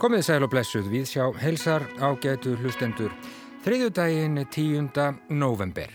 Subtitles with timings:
[0.00, 3.12] Komið sæl og blessuð við sjá helsar ágætu hlustendur
[3.66, 4.88] þriðjudaginn 10.
[5.28, 5.92] november.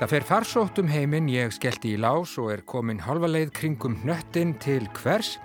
[0.00, 4.00] Það fer farsótt um heiminn, ég skellti í lás og er komin halva leið kringum
[4.02, 5.36] nöttin til hvers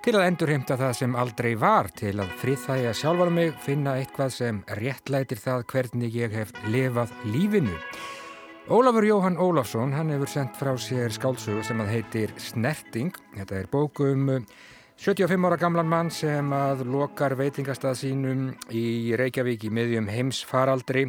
[0.00, 4.64] til að endurheimta það sem aldrei var, til að friðþægja sjálfar mig, finna eitthvað sem
[4.80, 7.76] réttlætir það hvernig ég hef lifað lífinu.
[8.66, 13.12] Ólafur Jóhann Ólafsson, hann hefur sendt frá sér skálsögu sem að heitir Snerting.
[13.36, 14.24] Þetta er bókum
[14.98, 21.04] 75 ára gamlan mann sem að lokar veitingastað sínum í Reykjavík í miðjum heimsfaraldri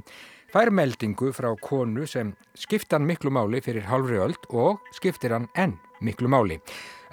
[0.54, 5.50] fær meldingu frá konu sem skipta hann miklu máli fyrir halvri öld og skiptir hann
[5.58, 6.60] enn miklu máli.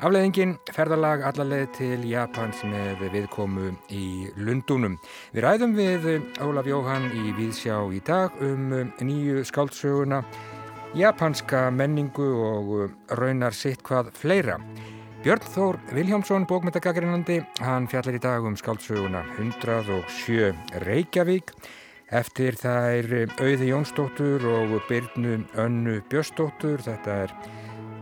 [0.03, 4.97] Afleðingin ferðalag allarleið til Japans með viðkomu í Lundunum.
[5.30, 6.09] Við ræðum við
[6.43, 10.25] Ólaf Jóhann í Víðsjá í dag um nýju skáldsöguna,
[10.99, 12.75] japanska menningu og
[13.21, 14.59] raunar sitt hvað fleira.
[15.23, 20.51] Björn Þór Viljámsson, bókmyndagagrinandi, hann fjallar í dag um skáldsöguna 107
[20.83, 21.55] Reykjavík
[22.11, 23.07] eftir þær
[23.38, 26.83] Auði Jónsdóttur og Byrnu Önnu Björsdóttur.
[26.83, 27.38] Þetta er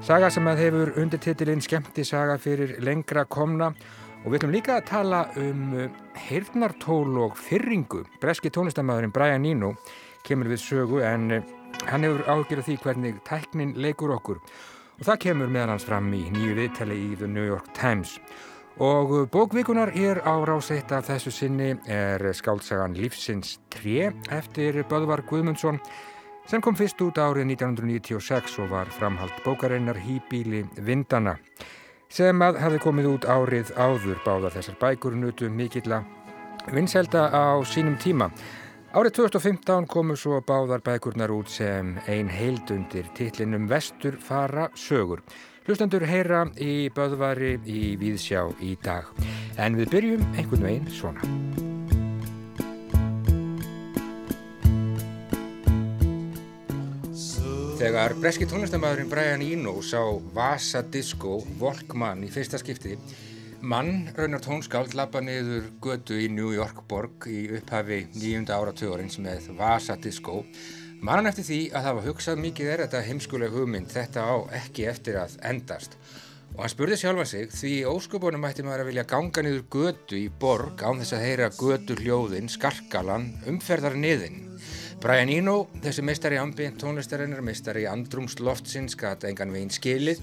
[0.02, 4.88] Saga sem að hefur undirtitilinn skemmti saga fyrir lengra komna og við ætlum líka að
[4.88, 5.76] tala um
[6.18, 8.00] heyrnartól og fyrringu.
[8.18, 9.76] Breski tónlistamæðurinn Brian Eno
[10.26, 11.38] kemur við sögu en
[11.86, 16.24] hann hefur ágjörð því hvernig tæknin leikur okkur og það kemur meðan hans fram í
[16.34, 18.18] nýju viðtali í The New York Times.
[18.82, 25.78] Og bókvíkunar er á ráseitt af þessu sinni er skáltsagan Lífsins 3 eftir Böðvar Guðmundsson
[26.46, 31.36] sem kom fyrst út árið 1996 og var framhald bókareinar Hýbíli Vindana
[32.12, 37.56] sem að hafi komið út árið áður báðar þessar bækur nutu mikill að vinselda á
[37.64, 38.28] sínum tíma.
[38.92, 45.24] Árið 2015 komu svo báðar bækurnar út sem ein heildundir titlinum Vestur fara sögur.
[45.64, 49.08] Hlustendur heyra í Böðvari í Víðsjá í dag.
[49.56, 51.81] En við byrjum einhvern veginn svona.
[57.82, 59.98] Þegar breski tónlistamæðurinn Brian Eno sá
[60.36, 62.92] Vasa Disco Volkmann í fyrsta skipti
[63.58, 69.48] mann raunar tónskáld lappa niður götu í New York borg í upphafi nýjunda áratugurins með
[69.58, 70.44] Vasa Disco.
[71.02, 74.86] Mann eftir því að það var hugsað mikið er þetta heimskuleg hugmynd þetta á ekki
[74.92, 75.98] eftir að endast.
[76.54, 80.30] Og hann spurði sjálfa sig því óskupunum mætti maður að vilja ganga niður götu í
[80.30, 84.51] borg án þess að heyra götu hljóðin, skarkalan, umferðar niðin
[85.02, 90.20] Brian Eno, þessi meistari ambient tónlistarinnar, meistari andrumsloftsins, gata engan veginn skilið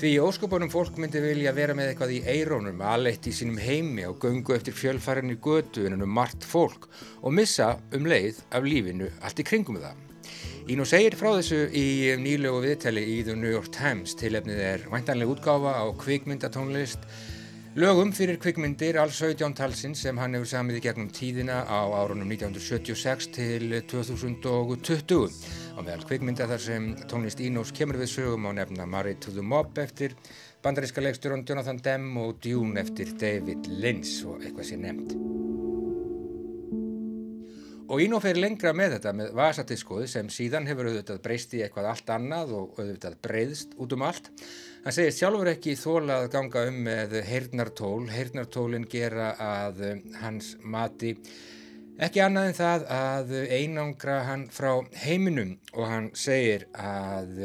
[0.00, 4.16] því óskopunum fólk myndi vilja vera með eitthvað í eirónum, aðleitt í sínum heimi og
[4.22, 6.88] gungu eftir fjölfærinni götu en um margt fólk
[7.20, 10.00] og missa um leið af lífinu allt í kringum það.
[10.72, 11.86] Eno segir frá þessu í
[12.22, 17.04] nýlegu viðtali í The New York Times til efnið er væntanlega útgáfa á kvikmyndatónlist
[17.72, 22.28] Lögum fyrir kvikmyndir alls 17 talsins sem hann hefur samið í gegnum tíðina á árunum
[22.28, 25.40] 1976 til 2020
[25.72, 29.40] á meðal kvikmynda þar sem tónlist Ínós kemur við sögum á nefna Married to the
[29.40, 30.12] Mob eftir
[30.60, 35.41] bandaríska leikstjóran Jonathan Demme og Dune eftir David Lynch og eitthvað sé nefnt.
[37.90, 41.88] Og Ínó fer lengra með þetta með vasadiskoði sem síðan hefur auðvitað breyst í eitthvað
[41.90, 44.30] allt annað og auðvitað breyðst út um allt.
[44.84, 48.06] Hann segir sjálfur ekki þóla að ganga um með heyrnartól.
[48.10, 49.82] Heyrnartólinn gera að
[50.22, 51.16] hans mati
[52.02, 54.72] ekki annað en það að einangra hann frá
[55.04, 57.36] heiminum og hann segir að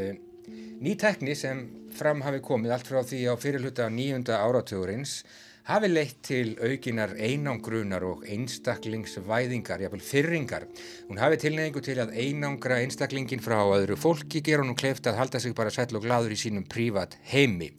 [0.81, 1.65] ný tekni sem
[1.97, 5.19] fram hafi komið allt frá því á fyrirluta nýjunda áratugurins
[5.67, 10.63] hafi leitt til aukinar einangrunar og einstaklingsvæðingar, jáfnvel fyrringar.
[11.09, 15.41] Hún hafi tilneyingu til að einangra einstaklingin frá öðru fólki, gera hún kleft að halda
[15.43, 17.73] sig bara sæll og gladur í sínum prívat heimi.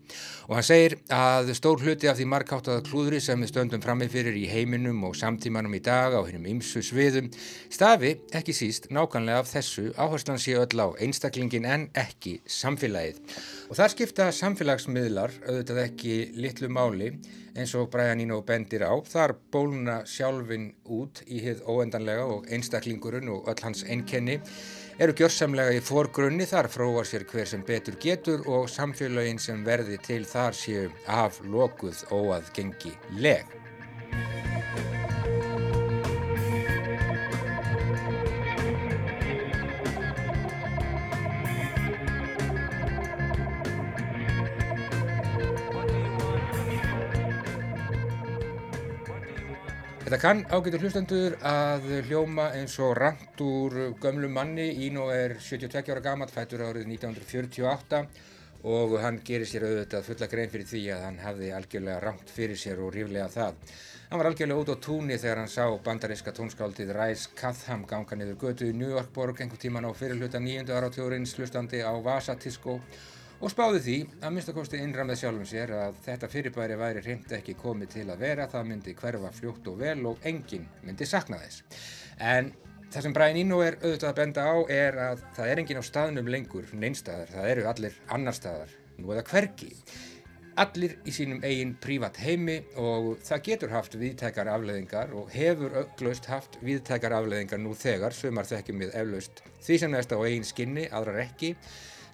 [0.49, 4.37] Og hann segir að stór hluti af því markáttaða klúðri sem við stöndum framið fyrir
[4.37, 7.31] í heiminum og samtímanum í dag á hennum ymsu sviðum
[7.73, 13.21] stafi ekki síst nákanlega af þessu áherslan sé öll á einstaklingin en ekki samfélagið.
[13.69, 17.11] Og þar skipta samfélagsmiðlar auðvitað ekki litlu máli
[17.53, 18.97] eins og Brian Eno bendir á.
[19.05, 24.39] Þar bóluna sjálfin út í hið óendanlega og einstaklingurinn og öll hans einkenni
[24.99, 30.01] eru gjörsamlega í forgrunni þar fróar sér hver sem betur getur og samfélagin sem verði
[30.01, 33.45] til þar séu af lokuð óaðgengi leg.
[50.09, 54.65] Þetta kann ágættur hlustendur að hljóma eins og rand úr gömlu manni.
[54.87, 58.01] Íno er 72 ára gammal, fættur árið 1948
[58.73, 62.57] og hann gerir sér auðvitað fulla grein fyrir því að hann hafði algjörlega ramt fyrir
[62.57, 63.61] sér og ríflega það.
[64.09, 68.41] Hann var algjörlega út á túnni þegar hann sá bandaríska tónskáldið Ræs Katham ganga niður
[68.47, 72.81] götu í New York borg einhver tíman á fyrirluta nýjöndu áratjóðurins hlustandi á Vasatisco
[73.39, 77.93] og spáði því að minnstakosti innramðið sjálfum sér að þetta fyrirbæri væri hreint ekki komið
[77.97, 81.63] til að vera, það myndi hverfa fljótt og vel og enginn myndi sakna þess.
[82.19, 82.51] En
[82.89, 85.85] Það sem Brian Eno er auðvitað að benda á er að það er engin á
[85.85, 89.69] staðnum lengur neinstæðar, það eru allir annar staðar, nú eða hverki.
[90.59, 96.31] Allir í sínum eigin prívat heimi og það getur haft viðtækar afleðingar og hefur auklaust
[96.33, 100.89] haft viðtækar afleðingar nú þegar, sumar þekkjum við eflaust því sem næst á eigin skinni,
[100.89, 101.53] aðrar ekki.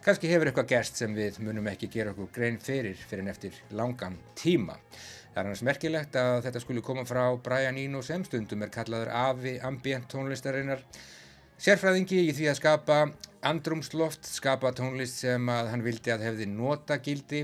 [0.05, 3.55] Kanski hefur eitthvað gerst sem við munum ekki gera okkur grein fyrir fyrir en eftir
[3.73, 4.75] langan tíma.
[5.33, 9.15] Það er hans merkilegt að þetta skulle koma frá Brian Eno sem stundum er kallaður
[9.17, 10.85] afi ambient tónlistarinnar.
[11.57, 12.99] Sérfræðingi í því að skapa
[13.49, 17.43] andrumsloft, skapa tónlist sem að hann vildi að hefði notagildi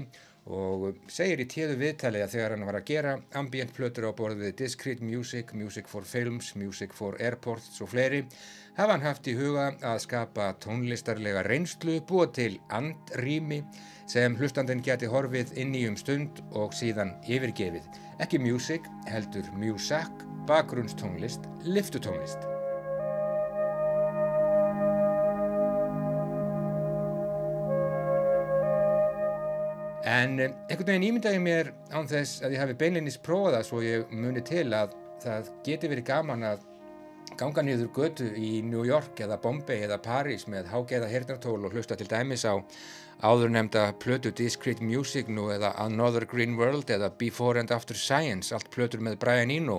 [0.53, 4.53] og segir í tíðu viðtali að þegar hann var að gera ambient plötur á borðið
[4.61, 8.27] Discrete Music, Music for Films, Music for Airports og fleiri
[8.77, 13.63] hafa hann haft í huga að skapa tónlistarlega reynslu, búa til andrými
[14.11, 17.87] sem hlustandin geti horfið inn í um stund og síðan yfirgefið.
[18.23, 22.49] Ekki music, heldur musak, bakgrunnstónlist, liftutónlist.
[30.11, 33.83] En eh, einhvern veginn ímyndaði mér án þess að ég hafi beinleinis prófað það svo
[33.85, 36.65] ég muni til að það geti verið gaman að
[37.41, 41.97] ganga niður götu í New York eða Bombay eða Paris með hágeða hirnartól og hlusta
[41.97, 42.61] til dæmis á
[43.25, 48.53] áður nefnda plötu Discrete Music nú eða Another Green World eða Before and After Science,
[48.53, 49.79] allt plötur með Brian Eno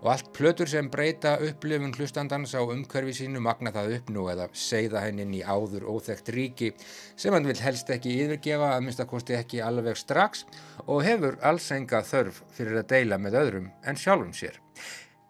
[0.00, 4.48] og allt plötur sem breyta upplifun hlustandans á umhverfi sínu magna það upp nú eða
[4.56, 9.60] segða hennin í áður óþekkt ríki sem hann vil helst ekki yfirgefa að minnstakosti ekki
[9.64, 10.44] alveg strax
[10.86, 14.60] og hefur alls enga þörf fyrir að deila með öðrum en sjálfum sér.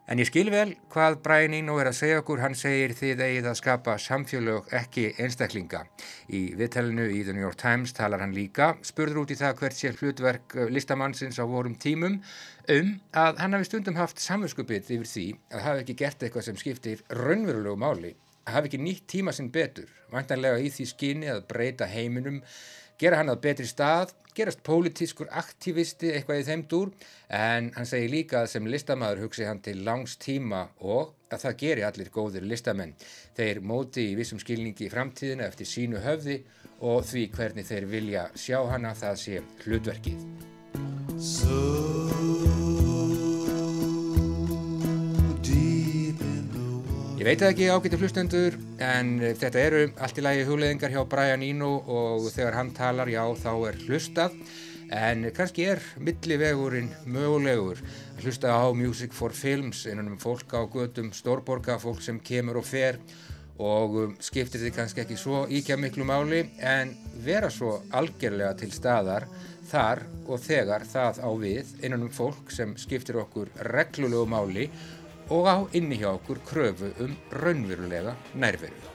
[0.04, 3.46] En ég skil vel hvað Brian Eno er að segja okkur, hann segir þið eigið
[3.48, 5.80] að skapa samfélög ekki einstaklinga.
[6.28, 9.78] Í viðtælinu í The New York Times talar hann líka, spurður út í það hvert
[9.78, 12.18] sé hlutverk eh, listamannsins á vorum tímum,
[12.76, 16.60] um að hann hafi stundum haft samvöskupið yfir því að hafi ekki gert eitthvað sem
[16.60, 18.12] skiptir raunverulegu máli,
[18.44, 22.42] hafi ekki nýtt tíma sinn betur, vantanlega í því skinni að breyta heiminum,
[23.04, 26.88] gera hann að betri stað, gerast pólitískur aktivisti eitthvað í þeim dúr
[27.28, 31.58] en hann segir líka að sem listamæður hugsi hann til langs tíma og að það
[31.62, 32.96] geri allir góðir listamenn.
[33.36, 36.40] Þeir móti í vissum skilningi í framtíðina eftir sínu höfði
[36.80, 39.34] og því hvernig þeir vilja sjá hana það sé
[39.66, 40.20] hlutverkið.
[47.24, 51.70] Ég veit ekki ágættu hlustendur en þetta eru allt í lagi hugleðingar hjá Brian Eno
[51.88, 54.34] og þegar hann talar já þá er hlustað.
[54.92, 60.68] En kannski er millivegurinn mögulegur að hlusta á Music for Films innan um fólk á
[60.68, 63.00] gödum stórborga, fólk sem kemur og fer.
[63.56, 66.92] Og um, skiptir því kannski ekki svo íkja miklu máli en
[67.24, 69.30] vera svo algjörlega til staðar
[69.70, 74.93] þar og þegar það á við innan um fólk sem skiptir okkur reglulegu máli og
[75.48, 78.93] á inni hjá okkur kröfu um raunverulega nærveru.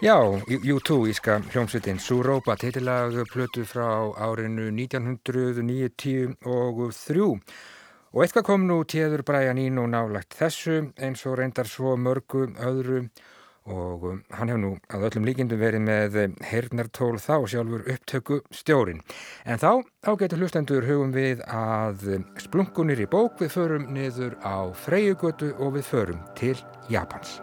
[0.00, 0.16] Já,
[0.48, 6.36] U2 íska hljómsveitin Suroba, titilag plötu frá árinu 1993
[8.12, 13.02] og eitthvað kom nú tíður Brian Eno nálagt þessu eins og reyndar svo mörgu öðru
[13.68, 19.04] og um, hann hefur nú að öllum líkindum verið með hernartól þá sjálfur upptöku stjórin.
[19.44, 25.52] En þá ágætu hlustendur hugum við að splunkunir í bók við förum niður á Freyjugötu
[25.60, 26.56] og við förum til
[26.88, 27.42] Japans.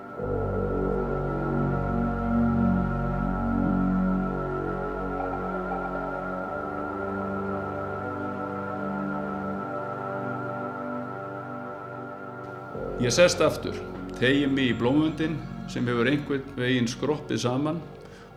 [12.97, 13.75] Ég sest aftur,
[14.17, 15.35] tegið mig í blómundin
[15.69, 17.77] sem hefur einhvern veginn skroppið saman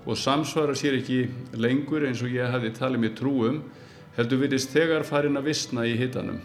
[0.04, 1.22] og samsvara sér ekki
[1.56, 3.62] lengur eins og ég hefði talið mér trúum
[4.18, 6.42] heldur virðist þegar farin að vissna í hitanum.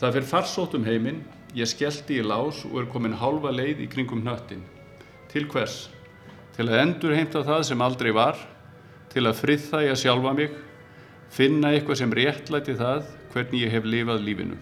[0.00, 1.20] Það fyrir farsótt um heiminn,
[1.54, 4.66] ég skellti í lás og er komin hálfa leið í kringum hnöttin.
[5.30, 5.92] Til hvers?
[6.58, 8.34] Til að endur heimta það sem aldrei var,
[9.14, 10.58] til að friðþæja sjálfa mig,
[11.30, 14.58] finna eitthvað sem réttlæti það hvernig ég hef lifað lífinu.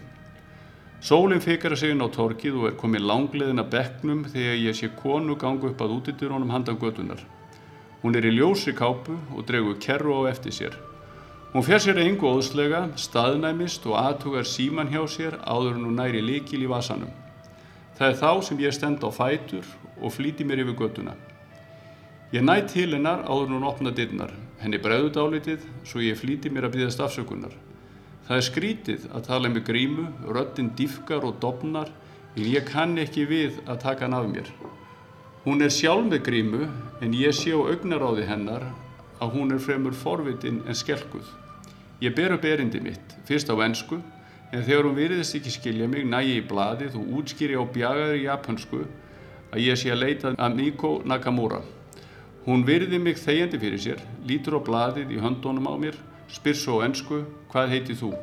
[1.01, 4.89] Sólinn fikar að segja á torkið og er komin langleðin að bekknum þegar ég sé
[4.99, 7.23] konu gangu upp að útidur honum handan götunar.
[8.03, 10.75] Hún er í ljósi kápu og dregur kerru á eftir sér.
[11.55, 16.21] Hún fer sér engu óðslega, staðnæmist og aðtugar síman hjá sér áður en hún næri
[16.21, 17.09] likil í vasanum.
[17.97, 19.65] Það er þá sem ég stend á fætur
[19.97, 21.17] og flíti mér yfir göttuna.
[22.29, 26.53] Ég næ til hennar áður en hún opna dyrnar, henni bregður dálitið svo ég flíti
[26.53, 27.70] mér að byggja stafsökunar.
[28.31, 31.89] Það er skrítið að tala með grímu, röttin diffkar og dopnar
[32.31, 34.51] en ég kann ekki við að taka hann af mér.
[35.43, 36.61] Hún er sjálf með grímu
[37.03, 38.63] en ég sé á augnaráði hennar
[39.19, 41.27] að hún er fremur forvitin en skelguð.
[41.99, 46.07] Ég ber upp erindi mitt, fyrst á ennsku, en þegar hún veriðist ekki skilja mig
[46.07, 48.79] næ ég í bladið og útskýri á bjagaður japansku
[49.51, 51.59] að ég sé að leita að Miko Nakamura.
[52.47, 55.99] Hún veriði mig þegjandi fyrir sér, lítur á bladið í höndunum á mér,
[56.31, 58.15] spyr svo ennsku, hvað heiti þú?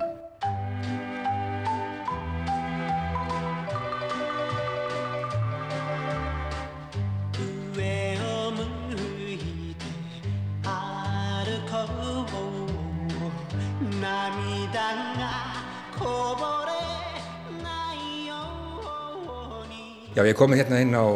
[20.19, 21.07] Já, ég komi hérna inn á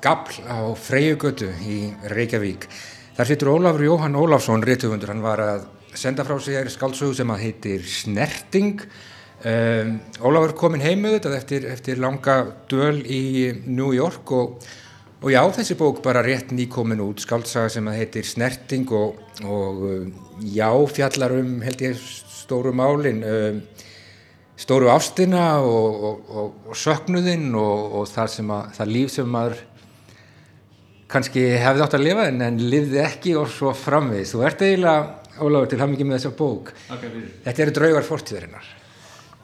[0.00, 2.64] Gabl á Freyjugötu í Reykjavík.
[3.18, 5.10] Þar sittur Ólafur Jóhann Ólafsson, réttugundur.
[5.10, 5.62] Hann var að
[5.98, 8.84] senda frá sig skálsögu sem að heitir Snerting.
[9.42, 12.36] Um, Ólafur komin heimuð þetta eftir, eftir langa
[12.70, 13.24] döl í
[13.66, 14.62] New York og,
[15.18, 19.82] og já, þessi bók bara rétt nýkomin út, skálsaga sem að heitir Snerting og, og
[20.46, 23.24] já, fjallar um held ég stóru málin.
[23.26, 23.60] Um,
[24.54, 29.66] stóru ástina og, og, og söknuðinn og, og það, að, það líf sem maður
[31.08, 34.26] kannski hefði átt að lifa en, en lifði ekki og svo framvið.
[34.32, 36.72] Þú ert eiginlega, Ólafur, til hafmyggi með þessa bók.
[37.44, 38.68] Þetta eru draugar fortíðarinnar.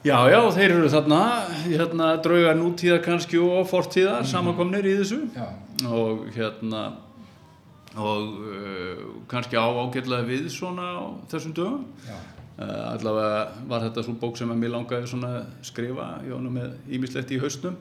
[0.05, 1.19] Já, já, þeir eru þarna,
[1.63, 4.31] hérna, draugar nútíðar kannski og fortíðar mm -hmm.
[4.31, 5.47] samankomnir í þessu já.
[5.87, 6.81] og hérna
[7.95, 11.85] og uh, kannski á ágjörlega við svona á þessum dögum.
[12.59, 16.75] Uh, allavega var þetta svo bók sem að mér langaði svona skrifa var nú með
[16.87, 17.75] ímislegt í haustum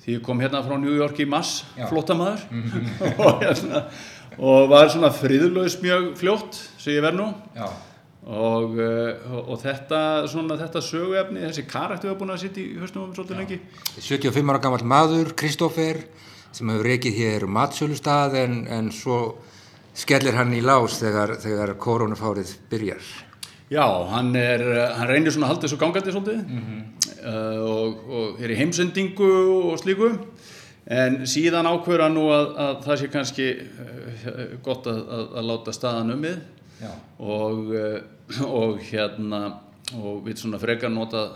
[0.00, 2.88] því ég kom hérna frá New York í mass flottamæður -hmm.
[3.26, 3.84] og, hérna,
[4.38, 7.28] og var svona friðlaus mjög fljótt sem ég verð nú.
[8.20, 12.76] Og, uh, og, og þetta svona þetta söguefni, þessi karakter hefur búin að sitta í
[12.78, 13.60] haustum um svolítið lengi.
[13.96, 16.04] 75 ára gammal maður, Kristófer
[16.52, 19.40] sem hefur reykið hér matsölustad en, en svo
[19.94, 23.29] skellir hann í lás þegar, þegar koronafárið byrjar
[23.70, 24.64] Já, hann, er,
[24.98, 26.38] hann reynir svona að halda þessu gangandi svolítið.
[26.42, 26.80] Mm -hmm.
[27.22, 29.30] uh, og, og er í heimsendingu
[29.70, 30.08] og slíku.
[30.90, 35.46] En síðan ákveður hann nú að, að það sé kannski uh, gott að, að, að
[35.52, 36.40] láta staðan um við.
[37.18, 39.40] Og, uh, og hérna
[39.94, 41.28] og við svona frekar nota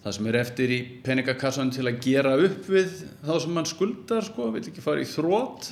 [0.00, 4.24] það sem er eftir í peningakassan til að gera upp við þá sem mann skuldar
[4.24, 5.68] sko, vil ekki fara í þrótt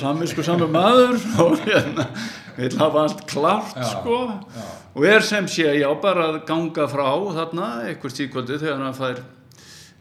[0.00, 2.08] saminsku saman maður og hérna,
[2.56, 4.18] vil hafa allt klart já, sko.
[4.50, 4.66] já.
[4.96, 7.06] og er sem sé já bara að ganga frá
[7.38, 9.22] þarna eitthvað stíkvöldu þegar hann fær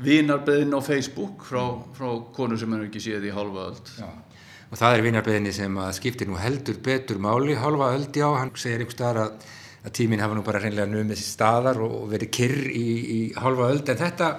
[0.01, 4.11] vinarbeðin á Facebook frá, frá konu sem hann ekki séð í halva öll
[4.71, 7.57] og það er vinarbeðinni sem skiptir nú heldur betur máli.
[7.59, 9.50] Halva öll já, hann segir einhver staðar að
[9.81, 12.85] að tíminn hafa nú bara reynlega numið þessi staðar og verið kyrr í,
[13.17, 13.89] í halva öld.
[13.89, 14.29] En þetta,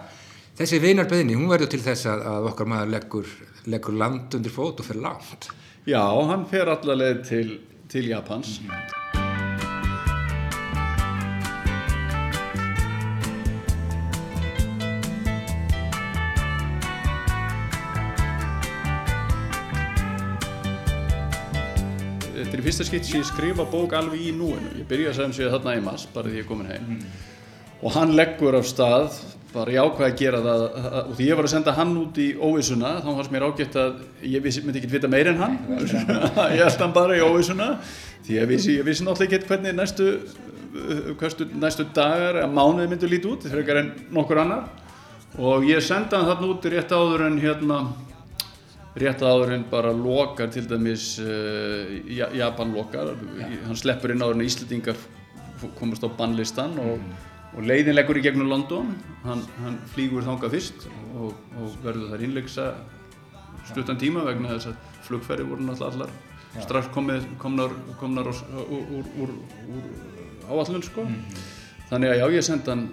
[0.59, 3.37] þessi vinarbeðni hún verður til þess að, að okkar maður leggur,
[3.75, 5.51] leggur land undir fót og fer langt.
[5.89, 7.47] Já, hann fer allaveg til,
[7.91, 8.61] til Japans.
[8.63, 9.02] Mm -hmm.
[22.63, 24.71] Í fyrsta skipt sem ég skrifa bók alveg í núinu.
[24.79, 26.89] Ég byrja sem sé þarna í mass bara því ég er komin heim.
[26.97, 27.31] Mm.
[27.83, 29.17] og hann leggur af stað
[29.53, 30.61] bara ég ákvaði að gera það
[31.01, 33.97] og því ég var að senda hann út í óvísuna þá fannst mér ágætt að
[34.23, 35.57] ég vissi, myndi ekki vita meir en hann.
[36.55, 37.67] Ég held hann bara í óvísuna
[38.23, 40.07] því ég vissi, ég vissi náttúrulega ekki hvernig næstu,
[41.19, 44.71] hverstu, næstu dagar að mánuði myndi líti út þegar en nokkur annar.
[45.43, 47.83] Og ég senda hann þarna út rétt áður en hérna
[48.99, 53.51] rétt áður en bara lokar til dæmis uh, Japan lokar ja.
[53.67, 54.99] hann sleppur inn áður en Íslandingar
[55.79, 57.15] komast á bannlistan og, mm.
[57.57, 58.93] og leiðin leggur í gegnum London
[59.25, 62.69] hann, hann flýgur þanga fyrst og, og verður þar innleiksa
[63.71, 66.21] stuttan tíma vegna þess að flugferði voru náttúrulega allar
[66.53, 66.61] Já.
[66.67, 69.31] strax komið, komnar, komnar úr, úr, úr,
[69.73, 69.85] úr
[70.51, 71.07] áallun sko.
[71.09, 71.23] Mm.
[71.89, 72.85] Þannig að já, ég senda hann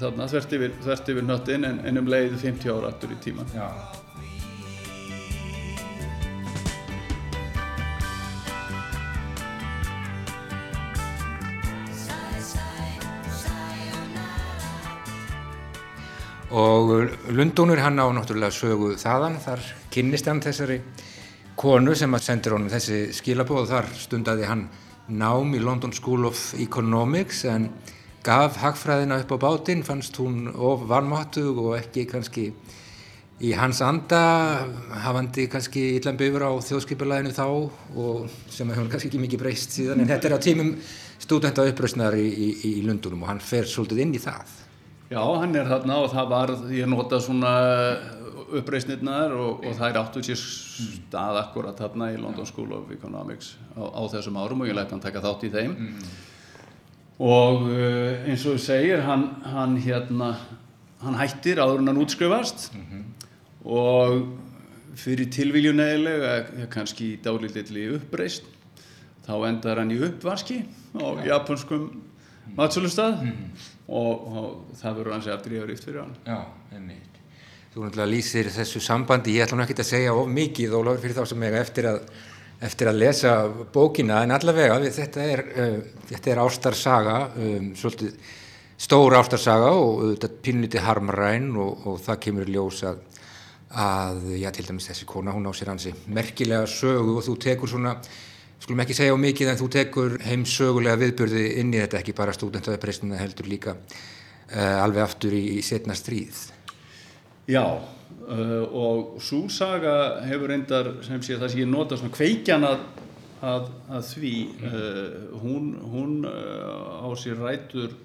[0.00, 3.52] þarna þvert yfir, yfir nöttin en, en um leið 50 ára aftur í tíman.
[3.56, 3.68] Já.
[16.52, 20.82] Og Lundónur hann á náttúrulega sögu þaðan, þar kynnist hann þessari
[21.56, 24.66] konu sem að sendir honum þessi skilabóð og þar stundaði hann
[25.08, 27.70] nám í London School of Economics en
[28.22, 32.50] gaf hagfræðina upp á bátinn, fannst hún of varmáttug og ekki kannski
[33.42, 34.20] í hans anda
[35.02, 40.04] hafandi kannski illan byggur á þjóðskipulæðinu þá og sem hefur kannski ekki mikið breyst síðan.
[40.04, 40.76] En þetta er á tímum
[41.22, 44.61] stúdenta uppröstnar í, í, í Lundunum og hann fer svolítið inn í það
[45.12, 47.52] Já, hann er þarna og það var, ég nota svona
[48.52, 53.54] uppreysnirnar og, og það er áttu sér stað akkurat þarna í London School of Economics
[53.76, 56.06] á, á þessum árum og ég lætti hann taka þátt í þeim mm.
[57.28, 60.30] og uh, eins og þú segir, hann, hann hérna,
[61.02, 63.04] hann hættir áður en hann útskrifast mm -hmm.
[63.64, 68.48] og fyrir tilvíljunegilega, kannski dálítilli uppreysn,
[69.26, 70.64] þá endar hann í uppvaski
[70.96, 71.36] á ja.
[71.36, 72.02] japanskum
[72.56, 76.14] matsölustad mm -hmm og, og það verður hans eftir ríft fyrir hann.
[76.26, 76.38] Já,
[76.74, 77.08] einmitt.
[77.72, 81.16] Þú náttúrulega lýsir þessu sambandi, ég ætla nú ekki að segja of mikið Ólafur fyrir
[81.16, 82.02] þá sem ég eftir að
[82.62, 83.32] eftir að lesa
[83.74, 84.22] bókina.
[84.22, 85.78] En allavega þetta er, uh,
[86.10, 88.34] þetta er ástarsaga um, svolítið
[88.82, 93.00] stór ástarsaga og þetta uh, pínliti harmræn og, og það kemur ljós að,
[93.82, 97.72] að já til dæmis þessi kona hún á sér hansi merkilega sögu og þú tekur
[97.72, 97.96] svona
[98.62, 102.34] skulum ekki segja á mikið en þú tekur heimsögulega viðbörði inn í þetta ekki bara
[102.36, 106.44] stúdentaðapressina heldur líka uh, alveg aftur í, í setna stríð.
[107.50, 109.96] Já uh, og súsaga
[110.28, 112.86] hefur reyndar sem sé það sem ég nota svona kveikjan að,
[113.42, 113.66] að,
[113.98, 114.32] að því
[114.70, 115.02] uh,
[115.42, 117.98] hún, hún á sér rætur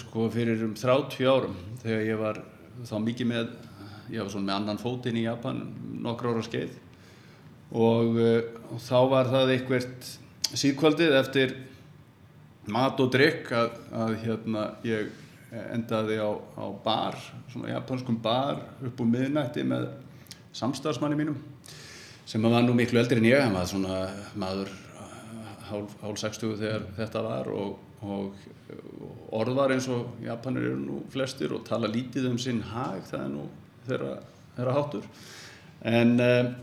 [0.00, 2.40] sko fyrir um 30 árum þegar ég var
[2.88, 3.52] þá mikið með
[4.14, 5.60] ég var svona með annan fótinn í Japan
[6.00, 6.72] nokkru ára skeið
[7.72, 10.10] og, eh, og þá var það einhvert
[10.56, 11.56] síðkvöldið eftir
[12.72, 15.10] mat og drikk að, að hérna ég
[15.72, 17.18] endaði á, á bar,
[17.52, 19.88] svona japanskum bar upp úr miðnætti með
[20.56, 21.38] samstagsmanni mínum
[22.26, 24.00] sem var nú miklu eldri en ég, hann var svona
[24.38, 24.72] maður
[25.68, 28.46] hálf, hálf 60 þegar þetta var og, og
[29.36, 33.22] orð var eins og Japanir eru nú flestir og tala lítið um sinn hag það
[33.22, 33.46] er nú
[33.86, 34.12] þeirra,
[34.56, 35.10] þeirra hátur
[35.86, 36.54] en en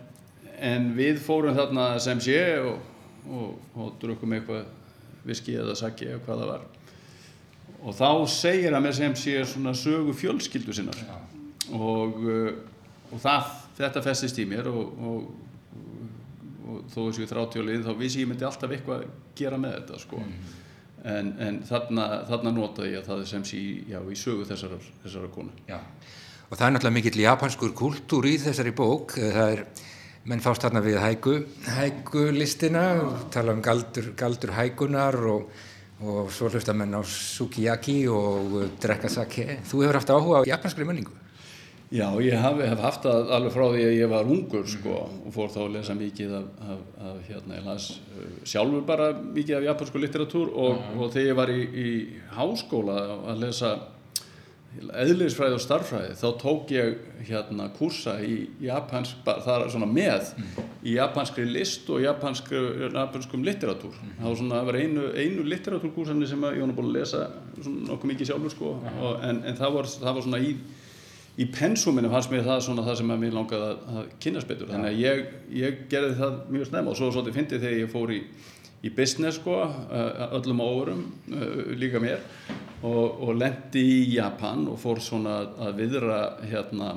[0.60, 2.80] en við fórum þarna sem sé og,
[3.30, 4.66] og, og drukum eitthvað
[5.28, 6.68] viski eða saki eða hvað það var.
[7.84, 11.00] Og þá segir hann með sem sé svona sögu fjölskyldu sinnar.
[11.08, 11.20] Ja.
[11.74, 12.52] og, uh,
[13.13, 15.32] og það, þetta festist í mér og
[16.92, 20.20] þó þessu 30 lið þá vissi ég myndi alltaf eitthvað gera með þetta sko.
[20.24, 20.52] Mm.
[21.13, 24.78] en, en þarna, þarna notaði ég að það er sem sé já, í sögu þessara,
[25.04, 25.56] þessara konu.
[25.68, 25.80] Já,
[26.48, 29.18] og það er náttúrulega mikill japanskur kultúr í þessari bók.
[29.18, 29.66] Það er
[30.30, 31.36] menn fást þarna við hægu
[31.68, 32.84] hægulistina,
[33.34, 35.50] tala um galdur, galdur hægunar og,
[36.04, 39.60] og svo hlusta menn á sukiyaki og drekka sake.
[39.68, 41.20] Þú hefur haft áhuga á japanskri menningu?
[41.94, 45.28] Já, ég hef, hef haft það alveg frá því að ég var ungur sko og
[45.36, 49.60] fór þá að lesa mikið af, af, af hérna, ég las uh, sjálfur bara mikið
[49.60, 50.96] af japansku litteratúr og, mm.
[50.98, 51.92] og þegar ég var í, í
[52.34, 52.96] háskóla
[53.30, 53.76] að lesa
[54.82, 60.70] eðlisfræði og starfræði þá tók ég hérna kursa í japansk, það er svona með mm.
[60.90, 64.16] í japanskri list og japanskum litteratúr mm.
[64.20, 67.28] það var svona, það var einu, einu litteratúrkursanir sem ég var búin að lesa
[67.64, 69.04] nokkuð mikið sjálfur sko mm.
[69.04, 70.56] og, en, en það, var, það var svona í
[71.34, 74.92] í pensuminu fannst mér það svona það sem mér langaði að, að kynast betur þannig
[74.92, 75.24] að ég,
[75.58, 78.20] ég gerði það mjög snemma og svo svolítið fyndi þegar ég fór í
[78.84, 79.62] í business sko,
[80.36, 81.04] öllum árum,
[81.80, 82.20] líka mér
[82.84, 86.93] og, og lendi í Japan og fór svona að viðra hérna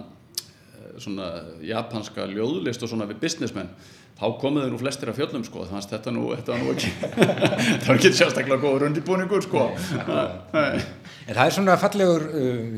[1.02, 1.28] svona
[1.64, 3.70] japanska ljóðlist og svona við businessmenn.
[4.16, 6.92] Þá komuðu nú flestir af fjöllum sko þannig að þetta nú, þetta nú ekki
[7.82, 9.66] það var ekki sérstaklega góður undirbúningur sko.
[10.06, 12.24] En það er svona fallegur,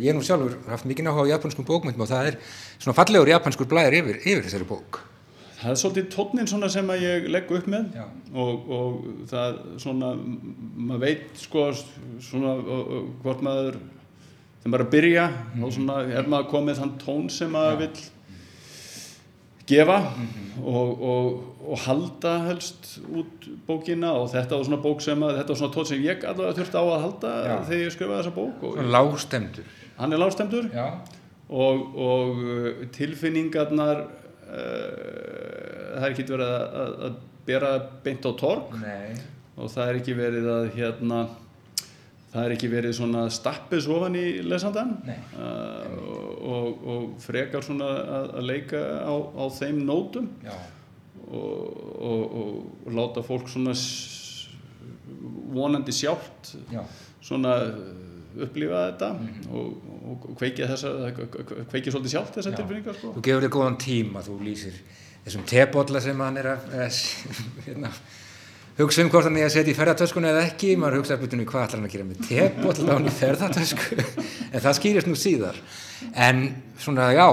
[0.02, 2.40] ég nú sjálfur haft mikið náttúrulega á japanskum bókmyndum og það er
[2.80, 5.00] svona fallegur japanskur blæðir yfir, yfir þessari bók
[5.58, 7.96] það er svolítið tónnin svona sem að ég legg upp með
[8.34, 8.98] og, og
[9.30, 11.64] það svona maður veit sko
[12.22, 12.54] svona
[13.22, 13.80] hvort maður
[14.58, 15.64] þegar maður er að byrja mm.
[15.64, 18.06] og svona er maður komið þann tón sem maður vil
[19.68, 20.62] gefa mm -hmm.
[20.64, 21.26] og, og,
[21.68, 25.74] og halda helst út bókina og þetta var svona bók sem að þetta var svona
[25.74, 27.56] tón sem ég allavega þurfti á að halda Já.
[27.68, 29.64] þegar ég skrifaði þessa bók Lágstemdur
[29.98, 30.70] Hann er lágstemdur
[31.48, 32.36] og, og
[32.92, 34.17] tilfinningarnar uh,
[34.48, 38.72] það er ekki verið að, að, að bera beint á torg.
[38.80, 39.18] Nei.
[39.58, 41.20] og það er ekki verið að hérna
[42.28, 45.94] það er ekki verið svona stappis ofan í lesandan uh,
[46.44, 50.28] og, og frekar svona að, að leika á, á þeim nótum.
[51.28, 51.64] Og,
[52.08, 53.74] og, og láta fólk svona
[55.52, 56.80] vonandi sjálft Já.
[57.20, 57.56] svona
[58.36, 59.08] upplifa þetta
[59.56, 62.56] og, og kveikja þessa kveikja svolítið sjálft þessa Já.
[62.60, 63.12] tilfinningar sko.
[63.16, 64.78] Þú gefur þig góðan tíma, þú lýsir
[65.24, 66.98] þessum tebolla sem hann er að eh,
[67.66, 67.90] hérna,
[68.78, 71.64] hugsa um hvort hann er að setja í ferðartöskuna eða ekki, maður hugsa byrjunum hvað
[71.66, 73.98] ætlar hann að gera með tebolla á hann í ferðartösku
[74.52, 75.58] en það skýrist nú síðar
[76.28, 76.44] en
[76.78, 77.26] svona já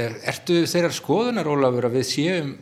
[0.00, 2.54] er- ertu þeirrar skoðunar Ólafur að við séum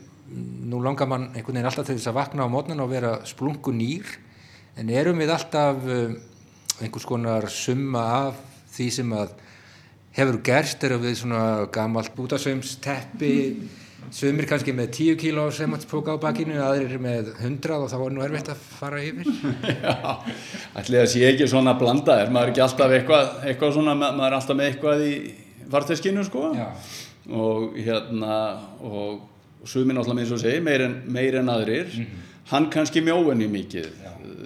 [0.67, 3.71] nú langar mann einhvern veginn alltaf til þess að vakna á mótnan og vera splungu
[3.73, 4.09] nýr
[4.77, 6.17] en erum við alltaf um,
[6.83, 8.41] einhvers konar summa af
[8.77, 9.35] því sem að
[10.17, 13.33] hefur gerst erum við svona gamalt bútasveimsteppi
[14.15, 18.23] sumir kannski með 10 kíló sematspróka á bakinu aðrir með 100 og þá er nú
[18.23, 19.27] erfitt að fara yfir.
[19.83, 19.97] Já,
[20.79, 24.29] ætli það sé ekki svona blanda er maður ekki alltaf eitthvað, eitthvað svona, ma- maður
[24.31, 25.15] er alltaf með eitthvað í
[25.73, 26.53] farteskinu sko?
[26.55, 26.69] Já.
[27.35, 28.37] og hérna
[28.87, 29.25] og
[29.67, 31.97] alltaf með eins og segi meir en, meir en aðrir
[32.53, 33.89] hann kannski mjóinni mikið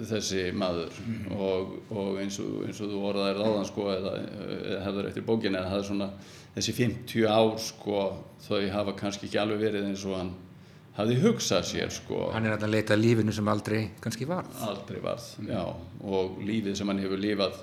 [0.09, 0.99] þessi maður.
[1.35, 4.13] Og, og eins, og, eins og þú orðaðir áðan sko eða,
[4.45, 6.11] eða hefur eftir bókin eða það er svona
[6.55, 8.05] þessi 50 ár sko
[8.47, 10.31] þau hafa kannski ekki alveg verið eins og hann
[10.97, 12.27] hafði hugsað sér sko.
[12.35, 15.63] Hann er að leita lífinu sem aldrei kannski var aldrei varð, já,
[16.03, 17.61] og lífið sem hann hefur lifað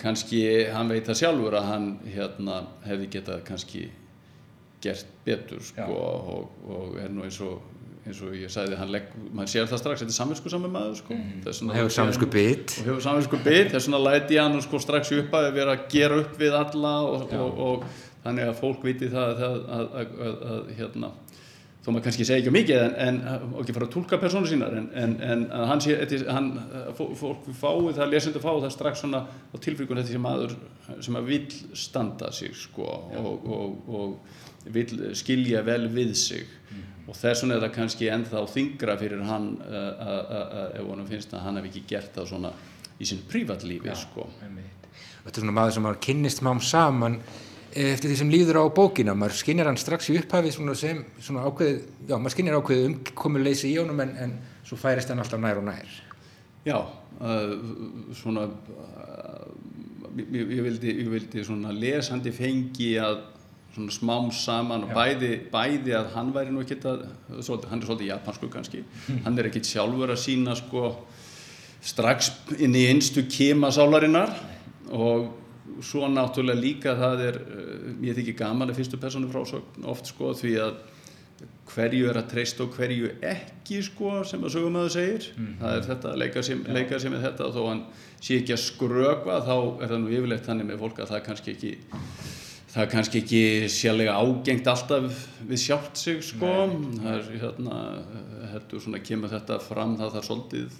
[0.00, 0.42] kannski,
[0.72, 3.84] hann veit það sjálfur að hann hérna hefði getað kannski
[4.80, 7.60] gert betur sko og, og er nú eins og
[8.06, 10.94] eins og ég sagði, hann legg, maður sér það strax þetta er samvinsku saman maður
[11.02, 11.16] sko.
[11.44, 12.76] Vegna hefur saminsku bit.
[12.80, 16.20] og hefur samvinsku bit, þess vegna læti hann sko strax upp að vera að gera
[16.22, 17.84] upp við alla og, og, og
[18.24, 21.12] þannig að fólk viti það að, að, að, að, að hérna
[21.80, 23.20] þó maður kannski segja ekki mikið en, en
[23.54, 25.94] og ekki fara að tólka persónu sínar en, en, en að hann sé,
[26.28, 26.50] hann,
[26.98, 30.52] fó- fólk fái það, lesendur fá það strax svona á tilfríkun þetta sem maður
[31.06, 31.48] sem að vill
[31.80, 32.84] standa sig sko
[33.16, 36.44] og, og, og vill skilja vel við sig
[37.06, 41.08] og þess vegna er það kannski ennþá þingra fyrir hann uh, uh, uh, ef honum
[41.08, 42.52] finnst að hann hef ekki gert það svona
[43.00, 44.26] í sín prívatlífi sko.
[44.40, 47.20] þetta er svona maður sem maður kynnist mám saman
[47.70, 49.14] eftir því sem líður á bókina.
[49.14, 53.70] Maður skinnir hann strax í upphafi svona sem svona ákveð, já maður skinnir ákveð umkomuleysi
[53.70, 54.32] í honum en, en
[54.66, 55.92] svo færist hann alltaf nær og nær.
[56.66, 56.78] Já,
[57.22, 57.52] uh,
[58.18, 59.44] svona uh,
[60.18, 63.22] ég, ég, vildi, ég vildi svona lesandi fengi að
[63.74, 67.04] svona smám saman og bæði, bæði að hann væri nú ekkert að
[67.70, 68.84] hann er svolítið japansku kannski.
[69.24, 70.86] Hann er ekkert sjálfur að sína sko
[71.80, 74.34] strax inn í einstu kema sálarinnar
[74.90, 75.30] og
[75.86, 80.34] svo náttúrulega líka það er uh, ég þykir gaman að fyrstu persónu frásögn oft sko
[80.36, 80.80] því að
[81.70, 85.30] hverju er að treysta og hverju ekki sko sem að sögumöðu segir.
[85.60, 87.50] Það er þetta leika sér, leika sér með þetta.
[87.54, 87.82] Þó hann
[88.18, 91.26] sé ekki að skrökva þá er það nú yfirleitt þannig með fólk að það er
[91.28, 91.72] kannski ekki
[92.70, 96.50] það er kannski ekki sérlega ágengt alltaf við sjálft sig sko.
[97.00, 97.80] Það er hérna
[98.52, 100.78] heldur svona kemur þetta fram það þarf svolítið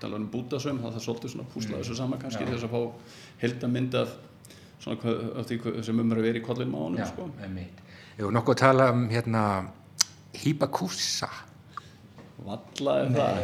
[0.00, 2.80] tala um bútasöm það þarf svolítið svona púsla þessu sama kannski til þess að fá
[3.44, 4.16] heldamind af
[4.80, 7.28] svona af því sem um er að vera í kollinum á honum sko.
[8.16, 9.44] Ég var nokkuð tala um hérna
[10.40, 11.28] Hibakusa
[12.40, 13.38] Valla er það?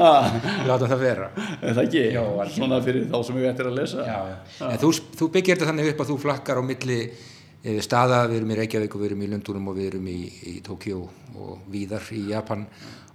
[0.68, 1.28] Láta það vera.
[1.58, 2.04] Er það ekki?
[2.14, 2.54] Já, algjörlega.
[2.54, 4.06] Svona fyrir þá sem við ættir að lesa?
[4.06, 4.36] Já, já.
[4.68, 8.40] En þú, þú byggir þetta þannig upp að þú flakkar á milli eh, staða, við
[8.40, 10.18] erum í Reykjavík og við erum í Lundunum og við erum í,
[10.52, 11.02] í Tókjó
[11.40, 12.66] og víðar í Japan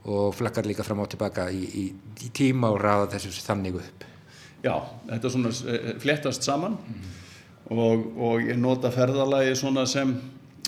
[0.06, 1.86] og flakkar líka fram og tilbaka í, í,
[2.28, 4.06] í tíma og ræða þessu þannig upp.
[4.66, 4.76] Já,
[5.08, 6.78] þetta er svona eh, fléttast saman
[7.72, 10.14] og, og ég nota ferðalagi svona sem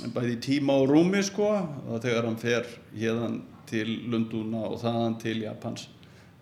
[0.06, 5.18] bæði í tíma og rúmi sko að þegar hann fer hérðan til Lundúna og þaðan
[5.22, 5.88] til Japans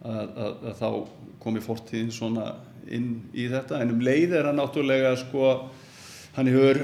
[0.05, 0.89] að, að, að þá
[1.41, 2.51] komi fortíðin svona
[2.85, 3.81] inn í þetta.
[3.81, 5.55] En um leið er hann náttúrulega sko
[6.35, 6.81] hann hefur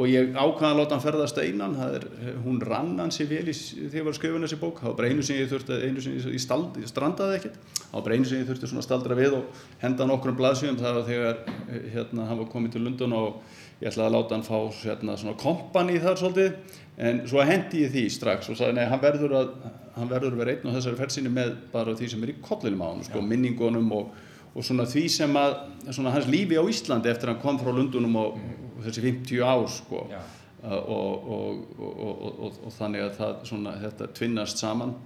[0.00, 2.06] og ég ákvaða að láta hann ferðast einan er,
[2.40, 4.80] hún rann hann sér vel í, þegar var að skrifa þessi bók.
[4.80, 7.58] Það var bara einu sem ég þurfti einu sem ég, stald, ég strandaði ekkert.
[7.82, 10.80] Það var bara einu sem ég þurfti svona að staldra við og henda nokkrum blaðsvíðum
[10.80, 14.36] það var þegar eh, hérna, hann var komið til Lundun og ég ætlaði að láta
[14.36, 18.78] hann fá hérna, svona kompani þar svolítið en svo hendi ég því strax og sagði
[18.80, 19.52] nei, hann verður að,
[19.94, 22.82] hann verður að vera einn á þessari ferðsynni með bara því sem er í kollinum
[22.82, 24.16] á hann sko, minningunum og,
[24.50, 25.54] og svona því sem að
[25.92, 28.42] svona hans lífi á Íslandi eftir að hann kom frá Lundunum og,
[28.74, 30.02] og þessi 50 ár sko
[30.58, 34.96] og, og, og, og þannig að það svona þetta tvinnast saman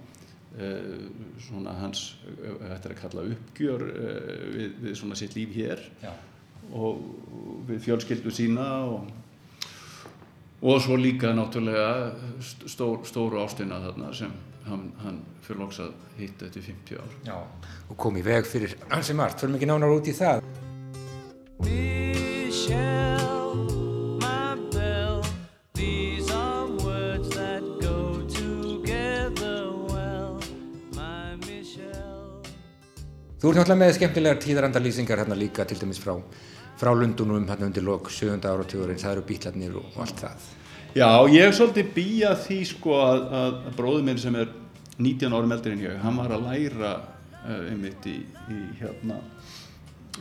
[0.57, 1.07] uh,
[1.45, 5.83] svona hans uh, þetta er að kalla uppgjör uh, við, við svona sitt líf hér.
[6.01, 6.13] Já.
[6.71, 7.03] Og
[7.67, 9.11] við fjölskyldu sína og,
[10.63, 12.13] og svo líka náttúrulega
[12.69, 14.33] stór, stóru ástina þarna sem
[14.67, 17.15] hann, hann fyrir loks að hitta eftir 50 ár.
[17.27, 17.37] Já,
[17.89, 20.42] og kom í veg fyrir hansi margt, fyrir mikið nánar út í það
[33.43, 36.13] Þú ert náttúrulega með skemmtilegar tíðarandalýsingar hérna líka til dæmis frá,
[36.79, 38.37] frá Lundunum hérna undir lok 7.
[38.39, 40.45] áratugurinn, það eru bítlarnir og, og allt það.
[40.95, 44.55] Já, ég er svolítið býja því sko að, að, bróður minn sem er
[44.95, 49.19] 19 árum eldri en ég, hann var að læra uh, einmitt í, í hérna